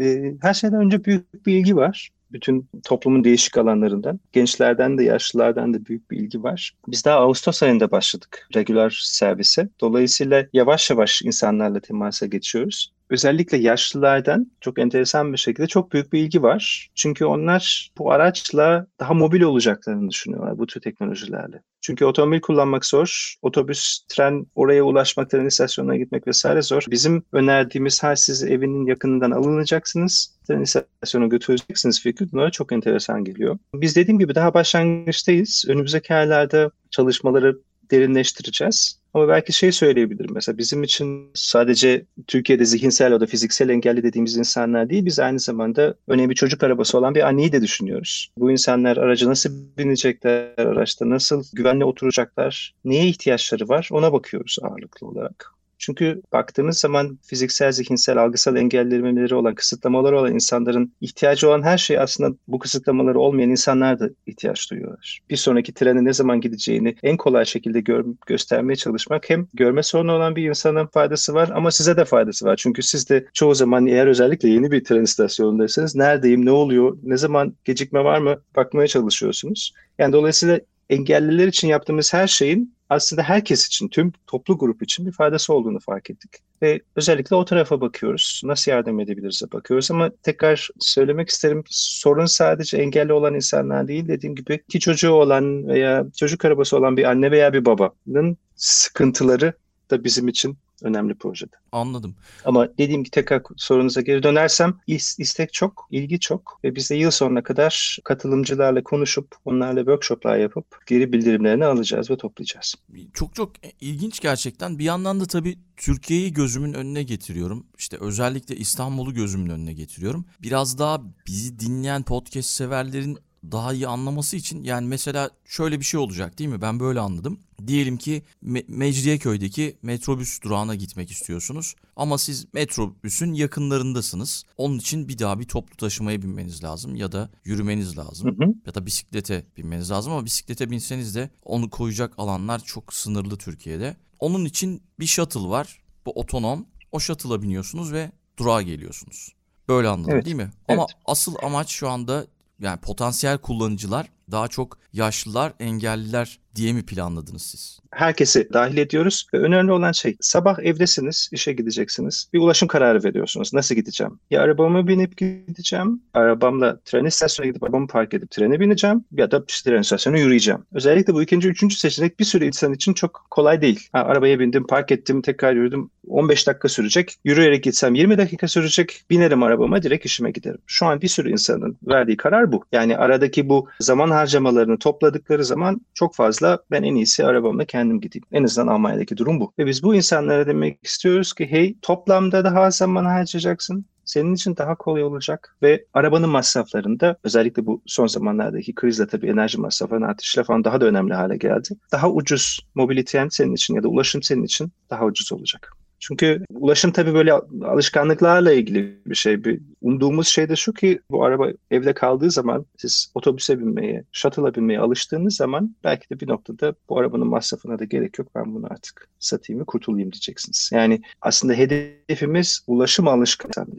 [0.00, 2.10] E, Her şeyden önce büyük bir ilgi var.
[2.34, 4.20] Bütün toplumun değişik alanlarından.
[4.32, 6.72] Gençlerden de yaşlılardan da büyük bir ilgi var.
[6.88, 9.68] Biz daha Ağustos ayında başladık regular servise.
[9.80, 12.92] Dolayısıyla yavaş yavaş insanlarla temasa geçiyoruz.
[13.10, 16.90] Özellikle yaşlılardan çok enteresan bir şekilde çok büyük bir ilgi var.
[16.94, 21.62] Çünkü onlar bu araçla daha mobil olacaklarını düşünüyorlar bu tür teknolojilerle.
[21.84, 23.34] Çünkü otomobil kullanmak zor.
[23.42, 26.84] Otobüs, tren oraya ulaşmak, tren istasyonuna gitmek vesaire zor.
[26.90, 30.34] Bizim önerdiğimiz her siz evinin yakınından alınacaksınız.
[30.48, 33.58] Tren istasyonuna götüreceksiniz fikri bunlara çok enteresan geliyor.
[33.74, 35.64] Biz dediğim gibi daha başlangıçtayız.
[35.68, 37.58] Önümüzdeki aylarda çalışmaları
[37.90, 39.03] derinleştireceğiz.
[39.14, 44.36] Ama belki şey söyleyebilirim mesela bizim için sadece Türkiye'de zihinsel ya da fiziksel engelli dediğimiz
[44.36, 48.30] insanlar değil biz aynı zamanda bir çocuk arabası olan bir anneyi de düşünüyoruz.
[48.38, 55.06] Bu insanlar araca nasıl binecekler, araçta nasıl güvenli oturacaklar, neye ihtiyaçları var ona bakıyoruz ağırlıklı
[55.06, 55.53] olarak.
[55.78, 61.98] Çünkü baktığınız zaman fiziksel, zihinsel, algısal engellemeleri olan, kısıtlamaları olan insanların ihtiyacı olan her şey
[61.98, 65.20] aslında bu kısıtlamaları olmayan insanlar da ihtiyaç duyuyorlar.
[65.30, 70.12] Bir sonraki trenin ne zaman gideceğini en kolay şekilde gör, göstermeye çalışmak hem görme sorunu
[70.12, 72.56] olan bir insanın faydası var ama size de faydası var.
[72.56, 77.16] Çünkü siz de çoğu zaman eğer özellikle yeni bir tren istasyonundaysanız neredeyim, ne oluyor, ne
[77.16, 79.72] zaman gecikme var mı bakmaya çalışıyorsunuz.
[79.98, 80.60] Yani dolayısıyla
[80.90, 85.80] engelliler için yaptığımız her şeyin aslında herkes için, tüm toplu grup için bir faydası olduğunu
[85.80, 86.30] fark ettik.
[86.62, 88.40] Ve özellikle o tarafa bakıyoruz.
[88.44, 94.08] Nasıl yardım edebiliriz'e bakıyoruz ama tekrar söylemek isterim sorun sadece engelli olan insanlar değil.
[94.08, 99.52] Dediğim gibi iki çocuğu olan veya çocuk arabası olan bir anne veya bir babanın sıkıntıları
[99.90, 101.56] da bizim için önemli projede.
[101.72, 102.14] Anladım.
[102.44, 106.94] Ama dediğim gibi tekrar sorunuza geri dönersem is- istek çok, ilgi çok ve biz de
[106.94, 112.74] yıl sonuna kadar katılımcılarla konuşup onlarla workshoplar yapıp geri bildirimlerini alacağız ve toplayacağız.
[113.14, 114.78] Çok çok ilginç gerçekten.
[114.78, 117.66] Bir yandan da tabii Türkiye'yi gözümün önüne getiriyorum.
[117.78, 120.24] İşte özellikle İstanbul'u gözümün önüne getiriyorum.
[120.42, 123.18] Biraz daha bizi dinleyen podcast severlerin
[123.52, 126.62] daha iyi anlaması için yani mesela şöyle bir şey olacak değil mi?
[126.62, 127.40] Ben böyle anladım.
[127.66, 134.44] Diyelim ki Me- Mecidiyeköy'deki metrobüs durağına gitmek istiyorsunuz ama siz metrobüsün yakınlarındasınız.
[134.56, 138.54] Onun için bir daha bir toplu taşımaya binmeniz lazım ya da yürümeniz lazım Hı hı.
[138.66, 143.96] ya da bisiklete binmeniz lazım ama bisiklete binseniz de onu koyacak alanlar çok sınırlı Türkiye'de.
[144.20, 145.82] Onun için bir shuttle var.
[146.06, 146.66] Bu otonom.
[146.92, 149.32] O shuttle'a biniyorsunuz ve durağa geliyorsunuz.
[149.68, 150.50] Böyle anladım Evet, değil mi?
[150.68, 150.96] Ama evet.
[151.04, 152.26] asıl amaç şu anda
[152.60, 157.80] yani potansiyel kullanıcılar daha çok yaşlılar, engelliler diye mi planladınız siz?
[157.90, 162.28] Herkesi dahil ediyoruz önemli olan şey sabah evdesiniz, işe gideceksiniz.
[162.32, 163.54] Bir ulaşım kararı veriyorsunuz.
[163.54, 164.18] Nasıl gideceğim?
[164.30, 169.44] Ya arabamı binip gideceğim, arabamla tren istasyonuna gidip arabamı park edip trene bineceğim ya da
[169.48, 170.60] işte tren istasyonuna yürüyeceğim.
[170.72, 173.88] Özellikle bu ikinci, üçüncü seçenek bir sürü insan için çok kolay değil.
[173.92, 175.90] Ha, arabaya bindim, park ettim, tekrar yürüdüm.
[176.08, 177.14] 15 dakika sürecek.
[177.24, 179.04] Yürüyerek gitsem 20 dakika sürecek.
[179.10, 180.58] Binerim arabama direkt işime giderim.
[180.66, 182.64] Şu an bir sürü insanın verdiği karar bu.
[182.72, 188.24] Yani aradaki bu zaman harcamalarını topladıkları zaman çok fazla ben en iyisi arabamla kendim gideyim.
[188.32, 189.52] En azından Almanya'daki durum bu.
[189.58, 194.74] Ve biz bu insanlara demek istiyoruz ki hey toplamda daha zaman harcayacaksın senin için daha
[194.74, 200.64] kolay olacak ve arabanın masraflarında özellikle bu son zamanlardaki krizle tabii enerji masraflarının artışıyla falan
[200.64, 201.68] daha da önemli hale geldi.
[201.92, 205.83] Daha ucuz mobiliteyen senin için ya da ulaşım senin için daha ucuz olacak.
[206.08, 207.32] Çünkü ulaşım tabii böyle
[207.64, 209.44] alışkanlıklarla ilgili bir şey.
[209.44, 214.54] Bir umduğumuz şey de şu ki bu araba evde kaldığı zaman siz otobüse binmeye, shuttle'a
[214.54, 218.28] binmeye alıştığınız zaman belki de bir noktada bu arabanın masrafına da gerek yok.
[218.34, 220.70] Ben bunu artık satayım ve kurtulayım diyeceksiniz.
[220.72, 223.74] Yani aslında hedefimiz ulaşım alışkanlıklarını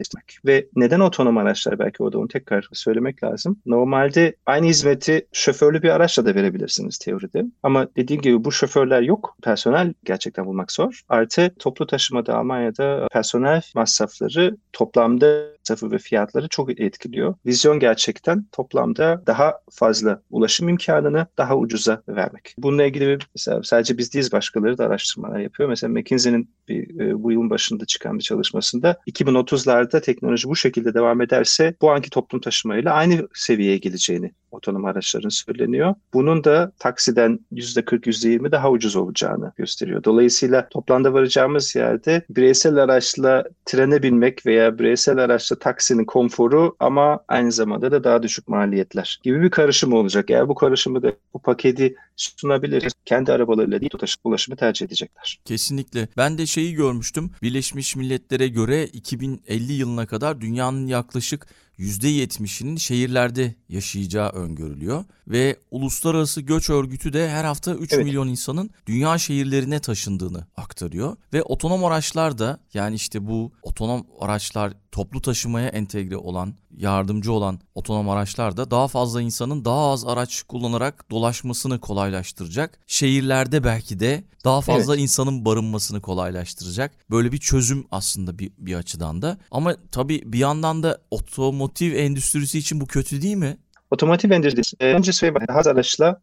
[0.46, 3.60] Ve neden otonom araçlar belki orada onu tekrar söylemek lazım.
[3.66, 7.44] Normalde aynı hizmeti şoförlü bir araçla da verebilirsiniz teoride.
[7.62, 9.36] Ama dediğim gibi bu şoförler yok.
[9.42, 11.00] Personel gerçekten bulmak zor.
[11.08, 11.86] Artı toplu
[12.32, 17.34] Almanya'da personel masrafları toplamda masrafı ve fiyatları çok etkiliyor.
[17.46, 22.54] Vizyon gerçekten toplamda daha fazla ulaşım imkanını daha ucuza vermek.
[22.58, 25.68] Bununla ilgili mesela sadece biz değiliz başkaları da araştırmalar yapıyor.
[25.68, 31.20] Mesela McKinsey'nin bir, e, bu yılın başında çıkan bir çalışmasında 2030'larda teknoloji bu şekilde devam
[31.20, 35.94] ederse bu anki toplum taşımayla aynı seviyeye geleceğini otonom araçların söyleniyor.
[36.14, 40.04] Bunun da taksiden %40, %20 daha ucuz olacağını gösteriyor.
[40.04, 47.52] Dolayısıyla toplamda varacağımız yerde bireysel araçla trene binmek veya bireysel araçla taksinin konforu ama aynı
[47.52, 50.30] zamanda da daha düşük maliyetler gibi bir karışım olacak.
[50.30, 52.92] Eğer bu karışımı da bu paketi sunabiliriz.
[53.04, 53.92] Kendi arabalarıyla değil
[54.24, 55.40] ulaşımı tercih edecekler.
[55.44, 56.08] Kesinlikle.
[56.16, 57.30] Ben de şeyi görmüştüm.
[57.42, 61.46] Birleşmiş Milletler'e göre 2050 yılına kadar dünyanın yaklaşık
[61.78, 68.04] %70'inin şehirlerde yaşayacağı öngörülüyor ve Uluslararası Göç Örgütü de her hafta 3 evet.
[68.04, 74.72] milyon insanın dünya şehirlerine taşındığını aktarıyor ve otonom araçlar da yani işte bu otonom araçlar
[74.96, 80.42] toplu taşımaya entegre olan, yardımcı olan otonom araçlar da daha fazla insanın daha az araç
[80.42, 82.78] kullanarak dolaşmasını kolaylaştıracak.
[82.86, 85.02] Şehirlerde belki de daha fazla evet.
[85.02, 86.92] insanın barınmasını kolaylaştıracak.
[87.10, 89.38] Böyle bir çözüm aslında bir, bir açıdan da.
[89.50, 93.56] Ama tabii bir yandan da otomotiv endüstrisi için bu kötü değil mi?
[93.90, 96.20] Otomotiv endüstrisi e, önce söyleyeyim az araçla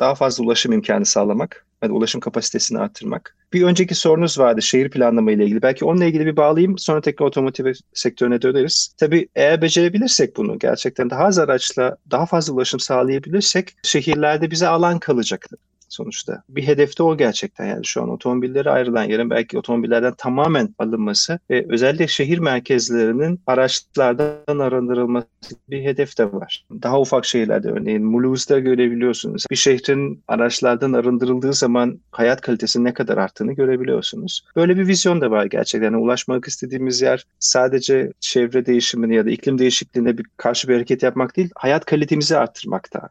[0.00, 3.36] daha fazla ulaşım imkanı sağlamak, yani ulaşım kapasitesini arttırmak.
[3.52, 5.62] Bir önceki sorunuz vardı şehir planlama ile ilgili.
[5.62, 8.94] Belki onunla ilgili bir bağlayayım sonra tekrar otomotiv sektörüne döneriz.
[9.00, 14.98] Tabii eğer becerebilirsek bunu gerçekten daha az araçla daha fazla ulaşım sağlayabilirsek şehirlerde bize alan
[14.98, 15.46] kalacak
[15.88, 16.42] sonuçta.
[16.48, 21.66] Bir hedefte o gerçekten yani şu an otomobillere ayrılan yerin belki otomobillerden tamamen alınması ve
[21.68, 25.26] özellikle şehir merkezlerinin araçlardan arındırılması
[25.70, 26.66] bir hedef de var.
[26.82, 29.44] Daha ufak şehirlerde örneğin Mulhouse'da görebiliyorsunuz.
[29.50, 34.44] Bir şehrin araçlardan arındırıldığı zaman hayat kalitesinin ne kadar arttığını görebiliyorsunuz.
[34.56, 35.88] Böyle bir vizyon da var gerçekten.
[35.88, 41.02] Yani ulaşmak istediğimiz yer sadece çevre değişimini ya da iklim değişikliğine bir karşı bir hareket
[41.02, 43.08] yapmak değil, hayat kalitemizi arttırmakta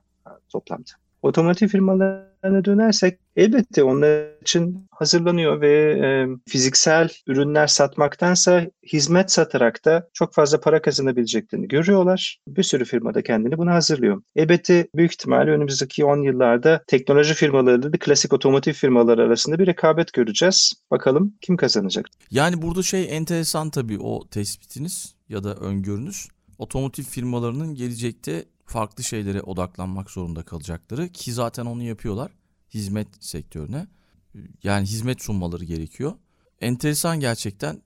[0.50, 0.92] toplamda.
[1.28, 10.10] Otomotiv firmalarına dönersek elbette onlar için hazırlanıyor ve e, fiziksel ürünler satmaktansa hizmet satarak da
[10.14, 12.40] çok fazla para kazanabileceklerini görüyorlar.
[12.48, 14.22] Bir sürü firma da kendini buna hazırlıyor.
[14.36, 20.14] Elbette büyük ihtimalle önümüzdeki 10 yıllarda teknoloji firmaları da klasik otomotiv firmaları arasında bir rekabet
[20.14, 20.74] göreceğiz.
[20.92, 22.06] Bakalım kim kazanacak?
[22.32, 26.28] Yani burada şey enteresan tabii o tespitiniz ya da öngörünüz.
[26.58, 32.32] Otomotiv firmalarının gelecekte farklı şeylere odaklanmak zorunda kalacakları ki zaten onu yapıyorlar
[32.74, 33.88] hizmet sektörüne.
[34.64, 36.14] Yani hizmet sunmaları gerekiyor.
[36.62, 37.82] Enteresan gerçekten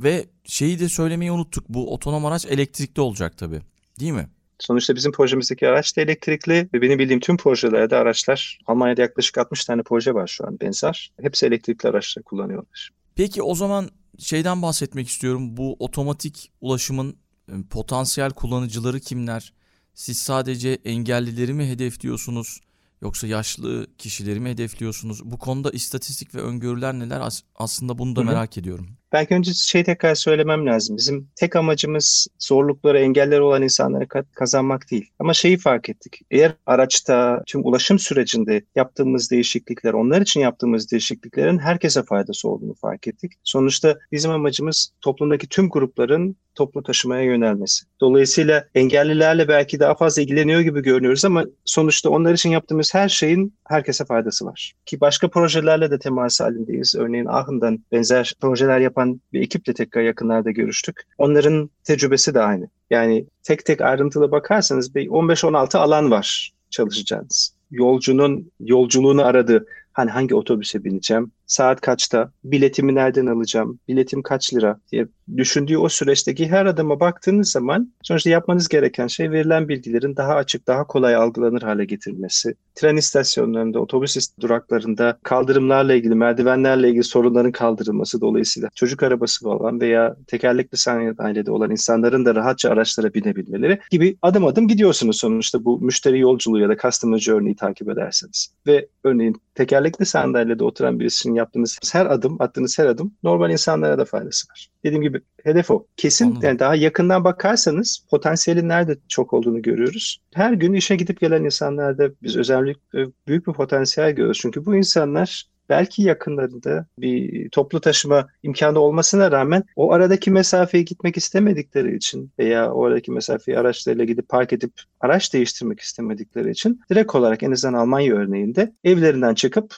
[0.00, 1.68] ve şeyi de söylemeyi unuttuk.
[1.68, 3.60] Bu otonom araç elektrikli olacak tabii.
[4.00, 4.28] Değil mi?
[4.58, 9.64] Sonuçta bizim projemizdeki araç da elektrikli ve benim bildiğim tüm projelerde araçlar Almanya'da yaklaşık 60
[9.64, 11.12] tane proje var şu an benzer.
[11.20, 12.90] Hepsi elektrikli araçlar kullanıyorlar.
[13.14, 15.56] Peki o zaman şeyden bahsetmek istiyorum.
[15.56, 17.16] Bu otomatik ulaşımın
[17.48, 19.52] e, potansiyel kullanıcıları kimler?
[19.94, 22.60] Siz sadece engellileri mi hedefliyorsunuz
[23.02, 25.24] yoksa yaşlı kişileri mi hedefliyorsunuz?
[25.24, 27.20] Bu konuda istatistik ve öngörüler neler?
[27.20, 28.28] As- aslında bunu da Hı-hı.
[28.28, 28.96] merak ediyorum.
[29.12, 30.96] Belki önce şey tekrar söylemem lazım.
[30.96, 35.10] Bizim tek amacımız zorlukları, engeller olan insanları kazanmak değil.
[35.18, 36.20] Ama şeyi fark ettik.
[36.30, 43.08] Eğer araçta tüm ulaşım sürecinde yaptığımız değişiklikler, onlar için yaptığımız değişikliklerin herkese faydası olduğunu fark
[43.08, 43.32] ettik.
[43.44, 47.84] Sonuçta bizim amacımız toplumdaki tüm grupların toplu taşımaya yönelmesi.
[48.00, 53.54] Dolayısıyla engellilerle belki daha fazla ilgileniyor gibi görünüyoruz ama sonuçta onlar için yaptığımız her şeyin
[53.68, 54.72] herkese faydası var.
[54.86, 56.94] Ki başka projelerle de temas halindeyiz.
[56.98, 59.01] Örneğin Ahın'dan benzer projeler yapan
[59.32, 61.02] bir ekiple tekrar yakınlarda görüştük.
[61.18, 62.68] Onların tecrübesi de aynı.
[62.90, 67.54] Yani tek tek ayrıntılı bakarsanız bir 15-16 alan var çalışacağınız.
[67.70, 74.80] Yolcunun yolculuğunu aradığı hani hangi otobüse bineceğim, saat kaçta, biletimi nereden alacağım, biletim kaç lira
[74.92, 80.34] diye düşündüğü o süreçteki her adıma baktığınız zaman sonuçta yapmanız gereken şey verilen bilgilerin daha
[80.34, 82.54] açık, daha kolay algılanır hale getirilmesi.
[82.74, 90.16] Tren istasyonlarında, otobüs duraklarında kaldırımlarla ilgili, merdivenlerle ilgili sorunların kaldırılması dolayısıyla çocuk arabası olan veya
[90.26, 96.18] tekerlekli sandalyede olan insanların da rahatça araçlara binebilmeleri gibi adım adım gidiyorsunuz sonuçta bu müşteri
[96.18, 98.48] yolculuğu ya da customer journey'i takip ederseniz.
[98.66, 104.04] Ve örneğin tekerlekli sandalyede oturan birisinin yaptığınız her adım, attığınız her adım normal insanlara da
[104.04, 104.68] faydası var.
[104.84, 105.86] Dediğim gibi hedef o.
[105.96, 106.42] Kesin Anladım.
[106.42, 110.20] yani daha yakından bakarsanız potansiyelin nerede çok olduğunu görüyoruz.
[110.34, 114.38] Her gün işe gidip gelen insanlarda biz özellikle büyük bir potansiyel görüyoruz.
[114.42, 121.16] Çünkü bu insanlar belki yakınlarında bir toplu taşıma imkanı olmasına rağmen o aradaki mesafeyi gitmek
[121.16, 127.14] istemedikleri için veya o aradaki mesafeyi araçlarıyla gidip park edip araç değiştirmek istemedikleri için direkt
[127.14, 129.74] olarak en azından Almanya örneğinde evlerinden çıkıp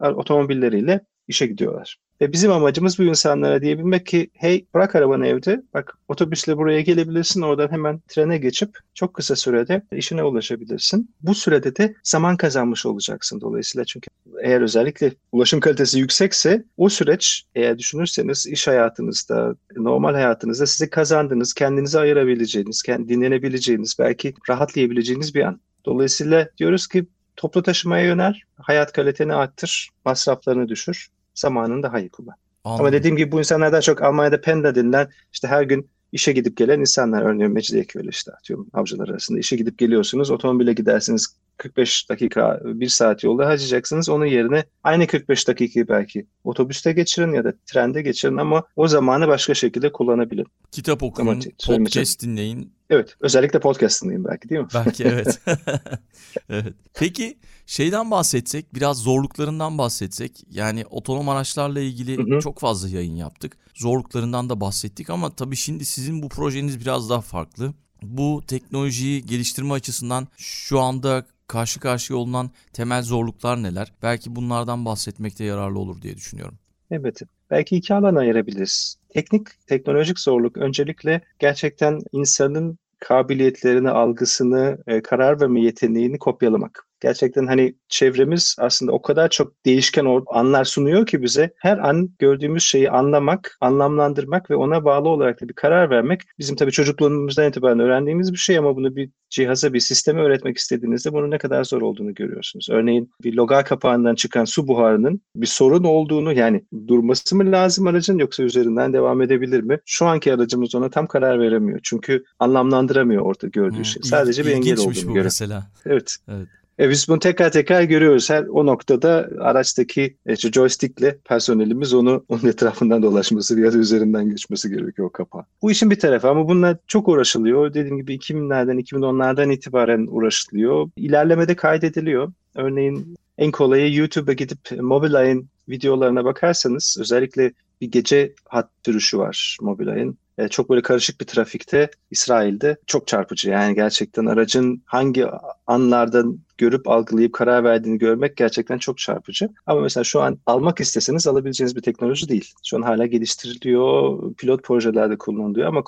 [0.00, 1.98] otomobilleriyle işe gidiyorlar.
[2.20, 7.42] Ve bizim amacımız bu insanlara diyebilmek ki hey bırak arabanı evde bak otobüsle buraya gelebilirsin
[7.42, 11.10] oradan hemen trene geçip çok kısa sürede işine ulaşabilirsin.
[11.22, 14.10] Bu sürede de zaman kazanmış olacaksın dolayısıyla çünkü
[14.42, 21.54] eğer özellikle ulaşım kalitesi yüksekse o süreç eğer düşünürseniz iş hayatınızda, normal hayatınızda size kazandığınız,
[21.54, 25.60] kendinizi ayırabileceğiniz, dinlenebileceğiniz, belki rahatlayabileceğiniz bir an.
[25.86, 32.34] Dolayısıyla diyoruz ki toplu taşımaya yönel, hayat kaliteni arttır, masraflarını düşür, zamanını daha iyi kullan.
[32.64, 32.84] Anladım.
[32.84, 36.56] Ama dediğim gibi bu insanlar daha çok Almanya'da Penda denilen işte her gün işe gidip
[36.56, 37.22] gelen insanlar.
[37.22, 40.30] Örneğin Mecidiyeköy işte atıyorum avcılar arasında işe gidip geliyorsunuz.
[40.30, 44.08] Otomobile gidersiniz 45 dakika, 1 saat yolda harcayacaksınız.
[44.08, 49.28] Onun yerine aynı 45 dakikayı belki otobüste geçirin ya da trende geçirin ama o zamanı
[49.28, 50.46] başka şekilde kullanabilin.
[50.70, 51.84] Kitap okuyun, Ama söylemeyeceğim.
[52.04, 52.72] podcast dinleyin.
[52.90, 54.68] Evet, özellikle podcast dinleyin belki değil mi?
[54.74, 55.40] Belki evet.
[56.50, 56.74] evet.
[56.94, 60.44] Peki şeyden bahsetsek, biraz zorluklarından bahsetsek.
[60.50, 62.40] Yani otonom araçlarla ilgili Hı hı.
[62.40, 63.56] çok fazla yayın yaptık.
[63.74, 67.74] Zorluklarından da bahsettik ama tabii şimdi sizin bu projeniz biraz daha farklı.
[68.02, 73.92] Bu teknolojiyi geliştirme açısından şu anda karşı karşıya olunan temel zorluklar neler?
[74.02, 76.58] Belki bunlardan bahsetmekte yararlı olur diye düşünüyorum.
[76.90, 77.22] Evet.
[77.50, 78.98] Belki iki alan ayırabiliriz.
[79.08, 86.86] Teknik, teknolojik zorluk öncelikle gerçekten insanın kabiliyetlerini, algısını, e, karar verme yeteneğini kopyalamak.
[87.04, 92.62] Gerçekten hani çevremiz aslında o kadar çok değişken anlar sunuyor ki bize her an gördüğümüz
[92.62, 97.78] şeyi anlamak, anlamlandırmak ve ona bağlı olarak da bir karar vermek bizim tabii çocukluğumuzdan itibaren
[97.78, 101.82] öğrendiğimiz bir şey ama bunu bir cihaza, bir sisteme öğretmek istediğinizde bunun ne kadar zor
[101.82, 102.68] olduğunu görüyorsunuz.
[102.70, 108.18] Örneğin bir logar kapağından çıkan su buharının bir sorun olduğunu yani durması mı lazım aracın
[108.18, 109.78] yoksa üzerinden devam edebilir mi?
[109.86, 111.80] Şu anki aracımız ona tam karar veremiyor.
[111.82, 114.02] Çünkü anlamlandıramıyor orada gördüğü Hmm, şey.
[114.02, 115.24] Sadece bir engel olduğunu görüyor.
[115.24, 115.66] mesela.
[115.86, 116.16] Evet.
[116.28, 116.48] Evet.
[116.78, 118.30] E biz bunu tekrar tekrar görüyoruz.
[118.30, 124.70] Her o noktada araçtaki e, joystickle personelimiz onu onun etrafından dolaşması ya da üzerinden geçmesi
[124.70, 125.44] gerekiyor o kapağı.
[125.62, 127.74] Bu işin bir tarafı ama bununla çok uğraşılıyor.
[127.74, 130.90] Dediğim gibi 2000'lerden 2010'lardan itibaren uğraşılıyor.
[130.96, 132.32] İlerlemede kaydediliyor.
[132.54, 140.18] Örneğin en kolayı YouTube'a gidip Mobileye'in videolarına bakarsanız özellikle bir gece hat sürüşü var Mobileye'in.
[140.38, 143.50] E, çok böyle karışık bir trafikte İsrail'de çok çarpıcı.
[143.50, 145.26] Yani gerçekten aracın hangi
[145.66, 149.48] anlardan görüp algılayıp karar verdiğini görmek gerçekten çok çarpıcı.
[149.66, 152.52] Ama mesela şu an almak isteseniz alabileceğiniz bir teknoloji değil.
[152.64, 155.82] Şu an hala geliştiriliyor, pilot projelerde kullanılıyor ama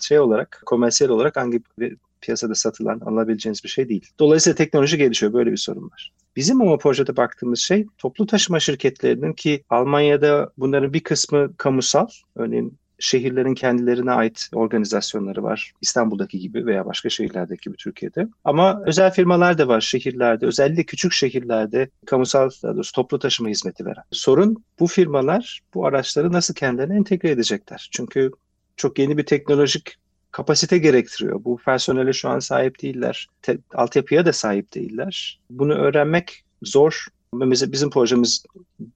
[0.00, 4.10] şey olarak, komersiyel olarak hangi bir piyasada satılan, alabileceğiniz bir şey değil.
[4.18, 6.12] Dolayısıyla teknoloji gelişiyor, böyle bir sorun var.
[6.36, 12.78] Bizim ama projede baktığımız şey toplu taşıma şirketlerinin ki Almanya'da bunların bir kısmı kamusal, örneğin
[12.98, 15.72] şehirlerin kendilerine ait organizasyonları var.
[15.80, 18.28] İstanbul'daki gibi veya başka şehirlerdeki gibi Türkiye'de.
[18.44, 20.46] Ama özel firmalar da var şehirlerde.
[20.46, 24.04] Özellikle küçük şehirlerde kamusal doğrusu toplu taşıma hizmeti veren.
[24.10, 27.88] Sorun bu firmalar bu araçları nasıl kendilerine entegre edecekler?
[27.92, 28.30] Çünkü
[28.76, 29.96] çok yeni bir teknolojik
[30.30, 31.44] kapasite gerektiriyor.
[31.44, 33.28] Bu personele şu an sahip değiller.
[33.42, 35.40] Te- altyapıya da sahip değiller.
[35.50, 37.06] Bunu öğrenmek zor.
[37.34, 38.44] Bizim projemiz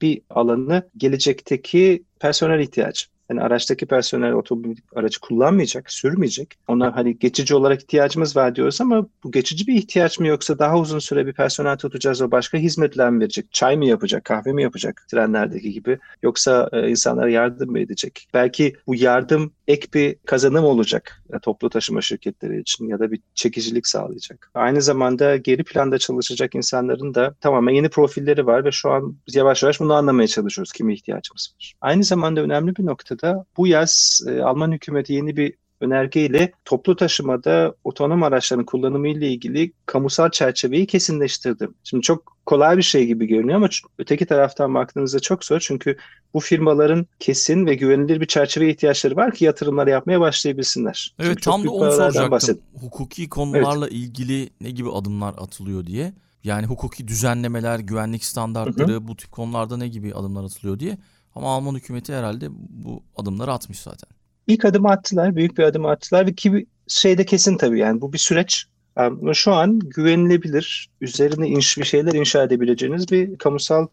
[0.02, 3.06] bir alanı gelecekteki personel ihtiyacı.
[3.30, 6.54] Hani araçtaki personel otomobil aracı kullanmayacak, sürmeyecek.
[6.68, 10.78] Ona hani geçici olarak ihtiyacımız var diyoruz ama bu geçici bir ihtiyaç mı yoksa daha
[10.78, 13.52] uzun süre bir personel tutacağız o başka hizmetler mi verecek?
[13.52, 15.98] Çay mı yapacak, kahve mi yapacak trenlerdeki gibi?
[16.22, 18.28] Yoksa e, insanlara yardım mı edecek?
[18.34, 23.20] Belki bu yardım ek bir kazanım olacak e, toplu taşıma şirketleri için ya da bir
[23.34, 24.50] çekicilik sağlayacak.
[24.54, 29.62] Aynı zamanda geri planda çalışacak insanların da tamamen yeni profilleri var ve şu an yavaş
[29.62, 30.72] yavaş bunu anlamaya çalışıyoruz.
[30.72, 31.74] Kime ihtiyacımız var?
[31.80, 33.19] Aynı zamanda önemli bir noktada
[33.56, 39.72] bu yaz e, Alman hükümeti yeni bir önergeyle toplu taşımada otonom araçların kullanımı ile ilgili
[39.86, 41.68] kamusal çerçeveyi kesinleştirdi.
[41.84, 45.60] Şimdi çok kolay bir şey gibi görünüyor ama öteki taraftan baktığınızda çok zor.
[45.60, 45.96] Çünkü
[46.34, 51.14] bu firmaların kesin ve güvenilir bir çerçeve ihtiyaçları var ki yatırımlar yapmaya başlayabilsinler.
[51.18, 52.30] Evet Çünkü tam da onu soracaktım.
[52.30, 52.64] bahsettim.
[52.80, 53.96] Hukuki konularla evet.
[53.96, 56.12] ilgili ne gibi adımlar atılıyor diye.
[56.44, 59.08] Yani hukuki düzenlemeler, güvenlik standartları hı hı.
[59.08, 60.98] bu tip konularda ne gibi adımlar atılıyor diye.
[61.34, 64.10] Ama Alman hükümeti herhalde bu adımları atmış zaten.
[64.46, 68.12] İlk adım attılar, büyük bir adım attılar ve ki şey de kesin tabii yani bu
[68.12, 68.64] bir süreç.
[68.96, 73.86] Ama şu an güvenilebilir, üzerine inş bir şeyler inşa edebileceğiniz bir kamusal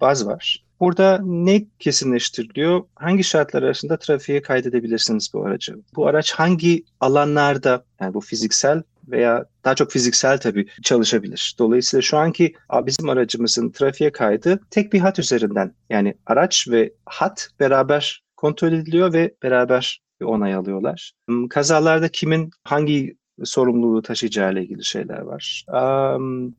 [0.00, 0.64] baz var.
[0.80, 2.84] Burada ne kesinleştiriliyor?
[2.94, 5.76] Hangi şartlar arasında trafiğe kaydedebilirsiniz bu aracı?
[5.96, 11.56] Bu araç hangi alanlarda, yani bu fiziksel veya daha çok fiziksel tabii çalışabilir.
[11.58, 15.74] Dolayısıyla şu anki bizim aracımızın trafiğe kaydı tek bir hat üzerinden.
[15.90, 21.12] Yani araç ve hat beraber kontrol ediliyor ve beraber onay alıyorlar.
[21.28, 25.64] Hmm, kazalarda kimin hangi sorumluluğu taşıyacağı ile ilgili şeyler var.
[26.16, 26.54] Um,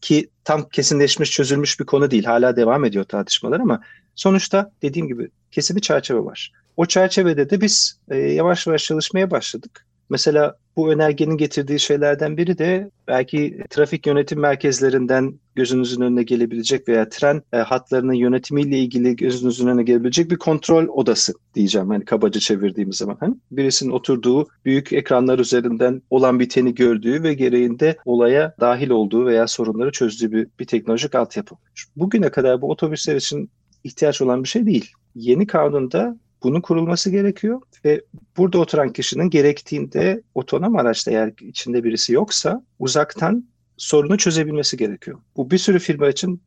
[0.00, 2.24] ki tam kesinleşmiş, çözülmüş bir konu değil.
[2.24, 3.80] Hala devam ediyor tartışmalar ama
[4.14, 6.52] sonuçta dediğim gibi kesin bir çerçeve var.
[6.76, 9.86] O çerçevede de biz e, yavaş yavaş çalışmaya başladık.
[10.10, 17.08] Mesela bu önergenin getirdiği şeylerden biri de belki trafik yönetim merkezlerinden gözünüzün önüne gelebilecek veya
[17.08, 21.88] tren e, hatlarının yönetimiyle ilgili gözünüzün önüne gelebilecek bir kontrol odası diyeceğim.
[21.88, 23.16] Hani kabaca çevirdiğimiz zaman.
[23.20, 29.46] Hani birisinin oturduğu büyük ekranlar üzerinden olan biteni gördüğü ve gereğinde olaya dahil olduğu veya
[29.46, 31.56] sorunları çözdüğü bir, bir teknolojik altyapı.
[31.96, 33.50] Bugüne kadar bu otobüsler için
[33.84, 34.92] ihtiyaç olan bir şey değil.
[35.14, 38.02] Yeni kanunda bunun kurulması gerekiyor ve
[38.36, 45.18] burada oturan kişinin gerektiğinde otonom araçta eğer içinde birisi yoksa uzaktan sorunu çözebilmesi gerekiyor.
[45.36, 46.42] Bu bir sürü firma için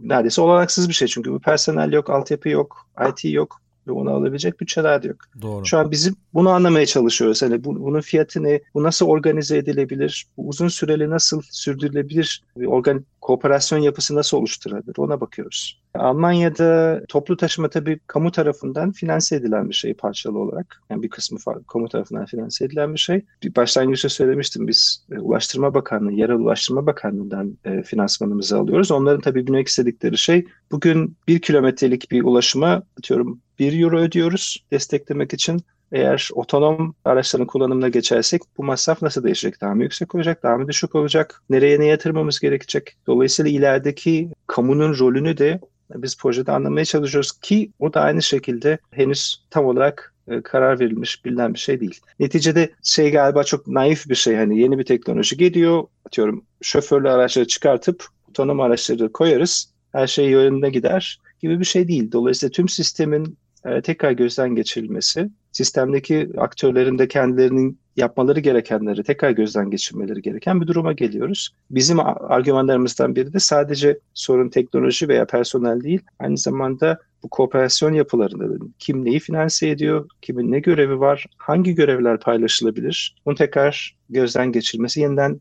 [0.00, 4.60] neredeyse olanaksız bir şey çünkü bu personel yok, altyapı yok, IT yok ve onu alabilecek
[4.60, 5.16] bütçeler de yok.
[5.42, 5.66] Doğru.
[5.66, 7.42] Şu an bizim bunu anlamaya çalışıyoruz.
[7.42, 8.60] Hani bu, bunun fiyatı ne?
[8.74, 10.26] Bu nasıl organize edilebilir?
[10.36, 12.42] Bu uzun süreli nasıl sürdürülebilir?
[12.66, 14.94] Organ kooperasyon yapısı nasıl oluşturulabilir?
[14.98, 15.82] Ona bakıyoruz.
[15.94, 20.82] Almanya'da toplu taşıma tabii kamu tarafından finanse edilen bir şey parçalı olarak.
[20.90, 23.24] Yani bir kısmı kamu tarafından finanse edilen bir şey.
[23.42, 28.90] Bir başlangıçta söylemiştim biz e, Ulaştırma Bakanlığı, Yerel Ulaştırma Bakanlığı'ndan e, finansmanımızı alıyoruz.
[28.90, 35.32] Onların tabii bilmek istedikleri şey bugün bir kilometrelik bir ulaşıma atıyorum 1 euro ödüyoruz desteklemek
[35.32, 35.60] için.
[35.92, 39.60] Eğer otonom araçların kullanımına geçersek bu masraf nasıl değişecek?
[39.60, 40.42] Daha mı yüksek olacak?
[40.42, 41.42] Daha mı düşük olacak?
[41.50, 42.96] Nereye ne yatırmamız gerekecek?
[43.06, 45.60] Dolayısıyla ilerideki kamunun rolünü de
[45.94, 51.24] biz projede anlamaya çalışıyoruz ki o da aynı şekilde henüz tam olarak e, karar verilmiş,
[51.24, 52.00] bilinen bir şey değil.
[52.20, 57.46] Neticede şey galiba çok naif bir şey hani yeni bir teknoloji geliyor, atıyorum şoförlü araçları
[57.46, 62.12] çıkartıp otonom araçları koyarız, her şey yönünde gider gibi bir şey değil.
[62.12, 69.70] Dolayısıyla tüm sistemin e, tekrar gözden geçirilmesi, sistemdeki aktörlerin de kendilerinin yapmaları gerekenleri tekrar gözden
[69.70, 71.50] geçirmeleri gereken bir duruma geliyoruz.
[71.70, 71.98] Bizim
[72.28, 79.04] argümanlarımızdan biri de sadece sorun teknoloji veya personel değil, aynı zamanda bu kooperasyon yapılarında kim
[79.04, 85.40] neyi finanse ediyor, kimin ne görevi var, hangi görevler paylaşılabilir, bunu tekrar gözden geçirilmesi, yeniden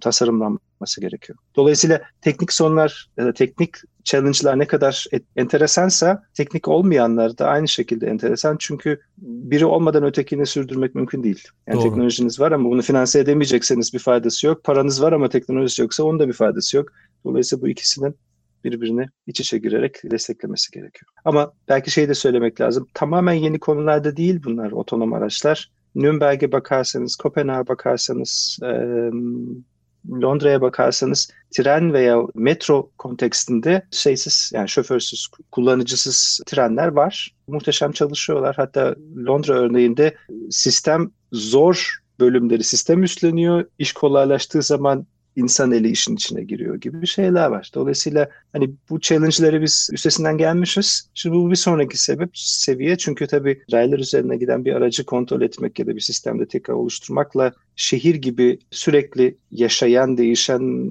[0.00, 1.38] tasarımlanması gerekiyor.
[1.56, 8.06] Dolayısıyla teknik sorunlar ya da teknik challenge'lar ne kadar enteresansa teknik olmayanlar da aynı şekilde
[8.06, 8.56] enteresan.
[8.58, 11.42] Çünkü biri olmadan ötekini sürdürmek mümkün değil.
[11.66, 11.88] Yani Doğru.
[11.88, 14.64] teknolojiniz var ama bunu finanse edemeyecekseniz bir faydası yok.
[14.64, 16.88] Paranız var ama teknolojisi yoksa onun da bir faydası yok.
[17.24, 18.16] Dolayısıyla bu ikisinin
[18.66, 21.10] birbirini iç içe girerek desteklemesi gerekiyor.
[21.24, 22.86] Ama belki şey de söylemek lazım.
[22.94, 25.70] Tamamen yeni konularda değil bunlar otonom araçlar.
[25.94, 28.58] Nürnberg'e bakarsanız, Kopenhag'a bakarsanız,
[30.10, 37.34] Londra'ya bakarsanız tren veya metro kontekstinde şeysiz yani şoförsüz, kullanıcısız trenler var.
[37.48, 38.56] Muhteşem çalışıyorlar.
[38.56, 40.16] Hatta Londra örneğinde
[40.50, 43.64] sistem zor bölümleri sistem üstleniyor.
[43.78, 47.70] İş kolaylaştığı zaman insan eli işin içine giriyor gibi şeyler var.
[47.74, 51.10] Dolayısıyla hani bu challenge'ları biz üstesinden gelmişiz.
[51.14, 52.98] Şimdi bu bir sonraki sebep seviye.
[52.98, 57.52] Çünkü tabii raylar üzerine giden bir aracı kontrol etmek ya da bir sistemde tekrar oluşturmakla
[57.76, 60.90] şehir gibi sürekli yaşayan, değişen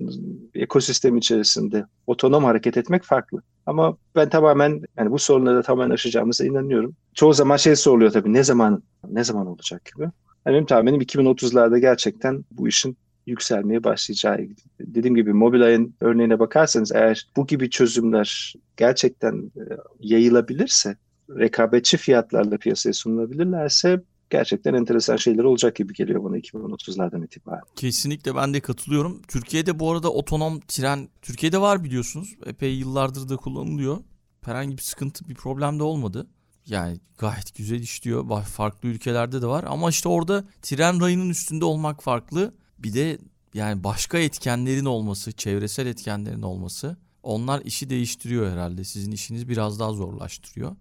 [0.56, 3.42] ekosistem içerisinde otonom hareket etmek farklı.
[3.66, 6.96] Ama ben tamamen yani bu sorunları da tamamen aşacağımıza inanıyorum.
[7.14, 10.04] Çoğu zaman şey soruluyor tabii ne zaman ne zaman olacak gibi.
[10.46, 14.38] Yani benim tahminim 2030'larda gerçekten bu işin yükselmeye başlayacağı.
[14.80, 19.64] Dediğim gibi Mobileye'nin örneğine bakarsanız eğer bu gibi çözümler gerçekten e,
[20.00, 20.98] yayılabilirse,
[21.30, 27.62] rekabetçi fiyatlarla piyasaya sunulabilirlerse gerçekten enteresan şeyler olacak gibi geliyor bana 2030'lardan itibaren.
[27.76, 29.22] Kesinlikle ben de katılıyorum.
[29.28, 32.36] Türkiye'de bu arada otonom tren Türkiye'de var biliyorsunuz.
[32.46, 33.98] Epey yıllardır da kullanılıyor.
[34.42, 36.28] Herhangi bir sıkıntı, bir problem de olmadı.
[36.66, 38.44] Yani gayet güzel işliyor.
[38.44, 42.54] Farklı ülkelerde de var ama işte orada tren rayının üstünde olmak farklı.
[42.80, 43.18] Bir de
[43.54, 48.84] yani başka etkenlerin olması, çevresel etkenlerin olması onlar işi değiştiriyor herhalde.
[48.84, 50.76] Sizin işiniz biraz daha zorlaştırıyor.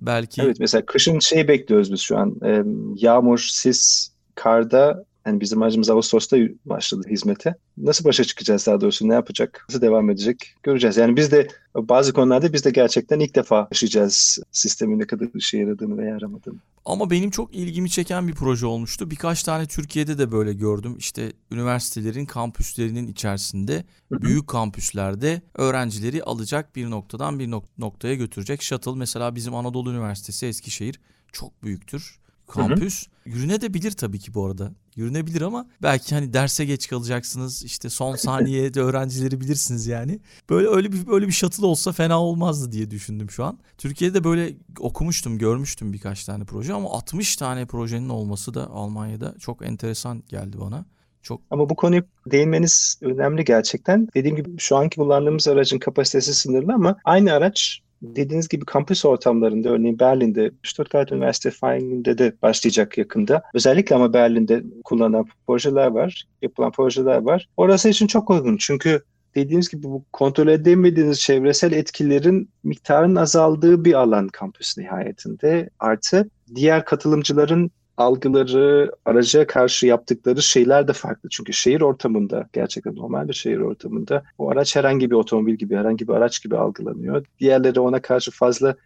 [0.00, 2.36] Belki Evet mesela kışın şey bekliyoruz biz şu an.
[2.96, 7.54] Yağmur, sis, karda yani bizim aracımız Ağustos'ta başladı hizmete.
[7.78, 9.08] Nasıl başa çıkacağız daha doğrusu?
[9.08, 9.66] Ne yapacak?
[9.68, 10.54] Nasıl devam edecek?
[10.62, 10.96] Göreceğiz.
[10.96, 15.58] Yani biz de bazı konularda biz de gerçekten ilk defa yaşayacağız sistemin ne kadar işe
[15.58, 16.58] yaradığını veya yaramadığını.
[16.84, 19.10] Ama benim çok ilgimi çeken bir proje olmuştu.
[19.10, 20.96] Birkaç tane Türkiye'de de böyle gördüm.
[20.98, 28.94] İşte üniversitelerin kampüslerinin içerisinde büyük kampüslerde öğrencileri alacak bir noktadan bir noktaya götürecek shuttle.
[28.94, 31.00] Mesela bizim Anadolu Üniversitesi Eskişehir
[31.32, 32.19] çok büyüktür
[32.50, 33.06] kampüs.
[33.06, 33.34] Hı hı.
[33.34, 34.72] Yürünebilir tabii ki bu arada.
[34.96, 37.64] Yürünebilir ama belki hani derse geç kalacaksınız.
[37.64, 40.20] İşte son saniyede öğrencileri bilirsiniz yani.
[40.50, 43.58] Böyle öyle bir böyle bir shuttle olsa fena olmazdı diye düşündüm şu an.
[43.78, 49.66] Türkiye'de böyle okumuştum, görmüştüm birkaç tane proje ama 60 tane projenin olması da Almanya'da çok
[49.66, 50.84] enteresan geldi bana.
[51.22, 54.08] Çok Ama bu konuyu değinmeniz önemli gerçekten.
[54.14, 59.68] Dediğim gibi şu anki kullandığımız aracın kapasitesi sınırlı ama aynı araç dediğiniz gibi kampüs ortamlarında
[59.68, 63.42] örneğin Berlin'de Stuttgart Üniversite Feining'de de başlayacak yakında.
[63.54, 67.48] Özellikle ama Berlin'de kullanılan projeler var, yapılan projeler var.
[67.56, 69.02] Orası için çok uygun çünkü
[69.34, 75.70] dediğiniz gibi bu kontrol edemediğiniz çevresel etkilerin miktarının azaldığı bir alan kampüs nihayetinde.
[75.78, 77.70] Artı diğer katılımcıların
[78.00, 81.28] algıları, araca karşı yaptıkları şeyler de farklı.
[81.28, 86.08] Çünkü şehir ortamında, gerçekten normal bir şehir ortamında o araç herhangi bir otomobil gibi, herhangi
[86.08, 87.26] bir araç gibi algılanıyor.
[87.38, 88.76] Diğerleri ona karşı fazla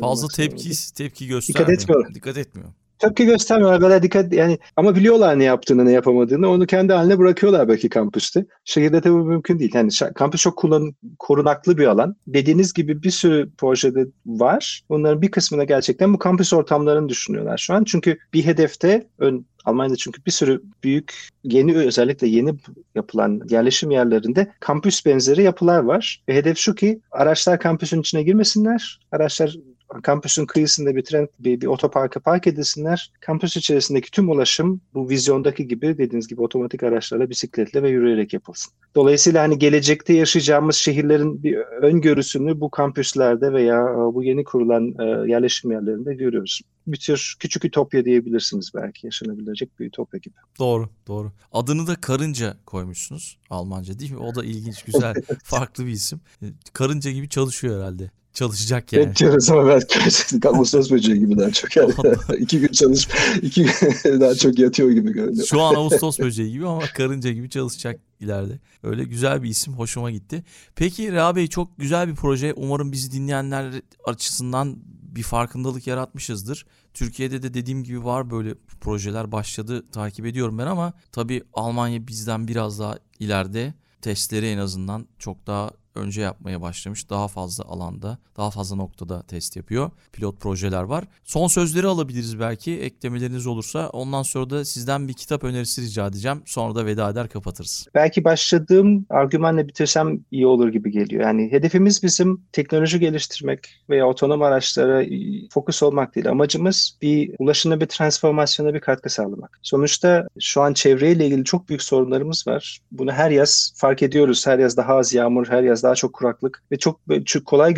[0.00, 1.68] fazla tepki tepki göstermiyor.
[1.68, 2.14] Dikkat etmiyor.
[2.14, 3.80] Dikkat etmiyor tepki göstermiyorlar.
[3.80, 6.48] Böyle dikkat yani ama biliyorlar ne yaptığını ne yapamadığını.
[6.48, 8.46] Onu kendi haline bırakıyorlar belki kampüste.
[8.64, 9.74] Şehirde tabii mümkün değil.
[9.74, 12.16] Yani kampüs çok kullan, korunaklı bir alan.
[12.26, 14.82] Dediğiniz gibi bir sürü projede var.
[14.88, 17.84] Onların bir kısmına gerçekten bu kampüs ortamlarını düşünüyorlar şu an.
[17.84, 22.54] Çünkü bir hedefte ön, Almanya'da çünkü bir sürü büyük yeni özellikle yeni
[22.94, 26.22] yapılan yerleşim yerlerinde kampüs benzeri yapılar var.
[26.28, 29.00] Ve hedef şu ki araçlar kampüsün içine girmesinler.
[29.12, 29.56] Araçlar
[30.02, 33.12] kampüsün kıyısında bir tren, bir, bir otoparka park edilsinler.
[33.20, 38.72] Kampüs içerisindeki tüm ulaşım bu vizyondaki gibi dediğiniz gibi otomatik araçlarla, bisikletle ve yürüyerek yapılsın.
[38.94, 45.30] Dolayısıyla hani gelecekte yaşayacağımız şehirlerin bir öngörüsünü bu kampüslerde veya e, bu yeni kurulan e,
[45.30, 46.60] yerleşim yerlerinde görüyoruz.
[46.86, 50.34] Bir tür küçük ütopya diyebilirsiniz belki yaşanabilecek bir ütopya gibi.
[50.58, 51.32] Doğru, doğru.
[51.52, 54.18] Adını da Karınca koymuşsunuz Almanca değil mi?
[54.18, 55.14] O da ilginç, güzel,
[55.44, 56.20] farklı bir isim.
[56.42, 59.06] E, karınca gibi çalışıyor herhalde çalışacak yani.
[59.06, 61.92] Bekliyoruz ama belki Ağustos böceği gibi daha çok yani.
[62.38, 63.08] iki gün çalış,
[63.42, 63.72] iki gün
[64.20, 65.46] daha çok yatıyor gibi görünüyor.
[65.46, 68.58] Şu an Ağustos böceği gibi ama karınca gibi çalışacak ileride.
[68.82, 70.44] Öyle güzel bir isim hoşuma gitti.
[70.74, 72.52] Peki Reha Bey çok güzel bir proje.
[72.56, 73.72] Umarım bizi dinleyenler
[74.04, 76.66] açısından bir farkındalık yaratmışızdır.
[76.94, 82.48] Türkiye'de de dediğim gibi var böyle projeler başladı takip ediyorum ben ama tabii Almanya bizden
[82.48, 87.10] biraz daha ileride testleri en azından çok daha önce yapmaya başlamış.
[87.10, 89.90] Daha fazla alanda, daha fazla noktada test yapıyor.
[90.12, 91.04] Pilot projeler var.
[91.24, 92.80] Son sözleri alabiliriz belki.
[92.80, 93.88] Eklemeleriniz olursa.
[93.88, 96.42] Ondan sonra da sizden bir kitap önerisi rica edeceğim.
[96.46, 97.86] Sonra da veda eder kapatırız.
[97.94, 101.22] Belki başladığım argümanla bitirsem iyi olur gibi geliyor.
[101.22, 105.04] Yani hedefimiz bizim teknoloji geliştirmek veya otonom araçlara
[105.50, 106.28] fokus olmak değil.
[106.28, 109.58] Amacımız bir ulaşımda bir transformasyona bir katkı sağlamak.
[109.62, 112.78] Sonuçta şu an çevreyle ilgili çok büyük sorunlarımız var.
[112.92, 114.46] Bunu her yaz fark ediyoruz.
[114.46, 117.74] Her yaz daha az yağmur, her yaz daha çok kuraklık ve çok, çok kolay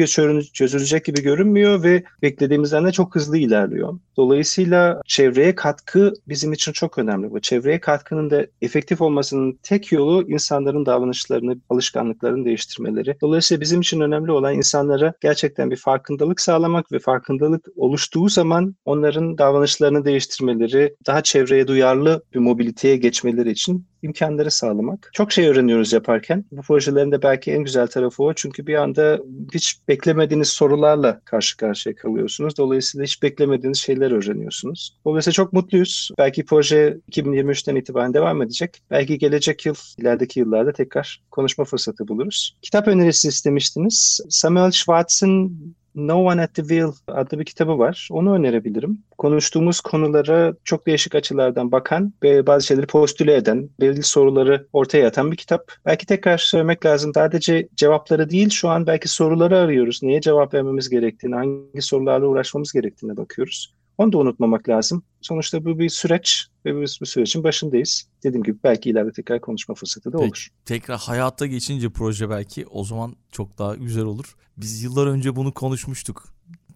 [0.53, 3.99] çözülecek gibi görünmüyor ve beklediğimizden de çok hızlı ilerliyor.
[4.17, 7.31] Dolayısıyla çevreye katkı bizim için çok önemli.
[7.31, 13.17] Bu çevreye katkının da efektif olmasının tek yolu insanların davranışlarını, alışkanlıklarını değiştirmeleri.
[13.21, 19.39] Dolayısıyla bizim için önemli olan insanlara gerçekten bir farkındalık sağlamak ve farkındalık oluştuğu zaman onların
[19.39, 25.11] davranışlarını değiştirmeleri, daha çevreye duyarlı bir mobiliteye geçmeleri için imkanları sağlamak.
[25.13, 26.45] Çok şey öğreniyoruz yaparken.
[26.53, 28.35] Bu projelerin de belki en güzel tarafı o.
[28.35, 29.21] Çünkü bir anda
[29.55, 32.57] hiç beklemediğiniz sorularla karşı karşıya kalıyorsunuz.
[32.57, 34.97] Dolayısıyla hiç beklemediğiniz şeyler öğreniyorsunuz.
[35.05, 36.11] Dolayısıyla çok mutluyuz.
[36.19, 38.83] Belki proje 2023'ten itibaren devam edecek.
[38.91, 42.57] Belki gelecek yıl, ilerideki yıllarda tekrar konuşma fırsatı buluruz.
[42.63, 44.21] Kitap önerisi istemiştiniz.
[44.29, 45.59] Samuel Schwartz'ın
[45.95, 48.09] No One at the Wheel adlı bir kitabı var.
[48.11, 48.99] Onu önerebilirim.
[49.19, 55.33] Konuştuğumuz konulara çok değişik açılardan bakan ve bazı şeyleri postüle eden, belirli soruları ortaya atan
[55.33, 55.73] bir kitap.
[55.87, 57.13] Belki tekrar söylemek lazım.
[57.15, 60.03] Sadece cevapları değil, şu an belki soruları arıyoruz.
[60.03, 63.75] Neye cevap vermemiz gerektiğini, hangi sorularla uğraşmamız gerektiğine bakıyoruz.
[64.03, 65.03] Onu da unutmamak lazım.
[65.21, 68.07] Sonuçta bu bir süreç ve biz bu sürecin başındayız.
[68.23, 70.49] Dediğim gibi belki ileride tekrar konuşma fırsatı da Peki, olur.
[70.65, 74.37] tekrar hayata geçince proje belki o zaman çok daha güzel olur.
[74.57, 76.25] Biz yıllar önce bunu konuşmuştuk.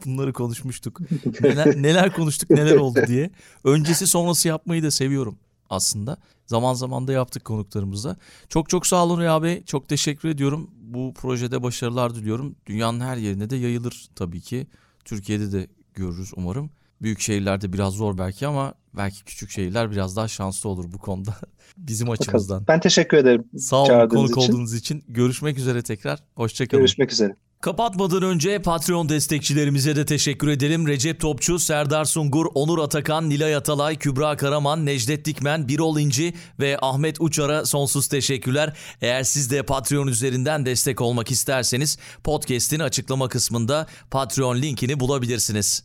[0.04, 1.00] Bunları konuşmuştuk.
[1.40, 3.30] Neler, neler konuştuk neler oldu diye.
[3.64, 5.38] Öncesi sonrası yapmayı da seviyorum
[5.70, 6.18] aslında.
[6.46, 8.16] Zaman zaman da yaptık konuklarımızla.
[8.48, 9.64] Çok çok sağ olun Rüya Bey.
[9.64, 10.70] Çok teşekkür ediyorum.
[10.80, 12.56] Bu projede başarılar diliyorum.
[12.66, 14.66] Dünyanın her yerine de yayılır tabii ki.
[15.04, 16.70] Türkiye'de de görürüz umarım.
[17.02, 21.34] Büyük şehirlerde biraz zor belki ama belki küçük şehirler biraz daha şanslı olur bu konuda.
[21.76, 22.64] Bizim açımızdan.
[22.68, 23.44] Ben teşekkür ederim.
[23.58, 24.52] Sağ olun konuk için.
[24.52, 25.04] olduğunuz için.
[25.08, 26.18] Görüşmek üzere tekrar.
[26.34, 26.80] Hoşçakalın.
[26.80, 27.36] Görüşmek üzere.
[27.60, 30.86] Kapatmadan önce Patreon destekçilerimize de teşekkür edelim.
[30.86, 36.78] Recep Topçu, Serdar Sungur, Onur Atakan, Nilay Atalay, Kübra Karaman, Necdet Dikmen, Birol İnci ve
[36.82, 38.76] Ahmet Uçar'a sonsuz teşekkürler.
[39.00, 45.84] Eğer siz de Patreon üzerinden destek olmak isterseniz podcast'in açıklama kısmında Patreon linkini bulabilirsiniz.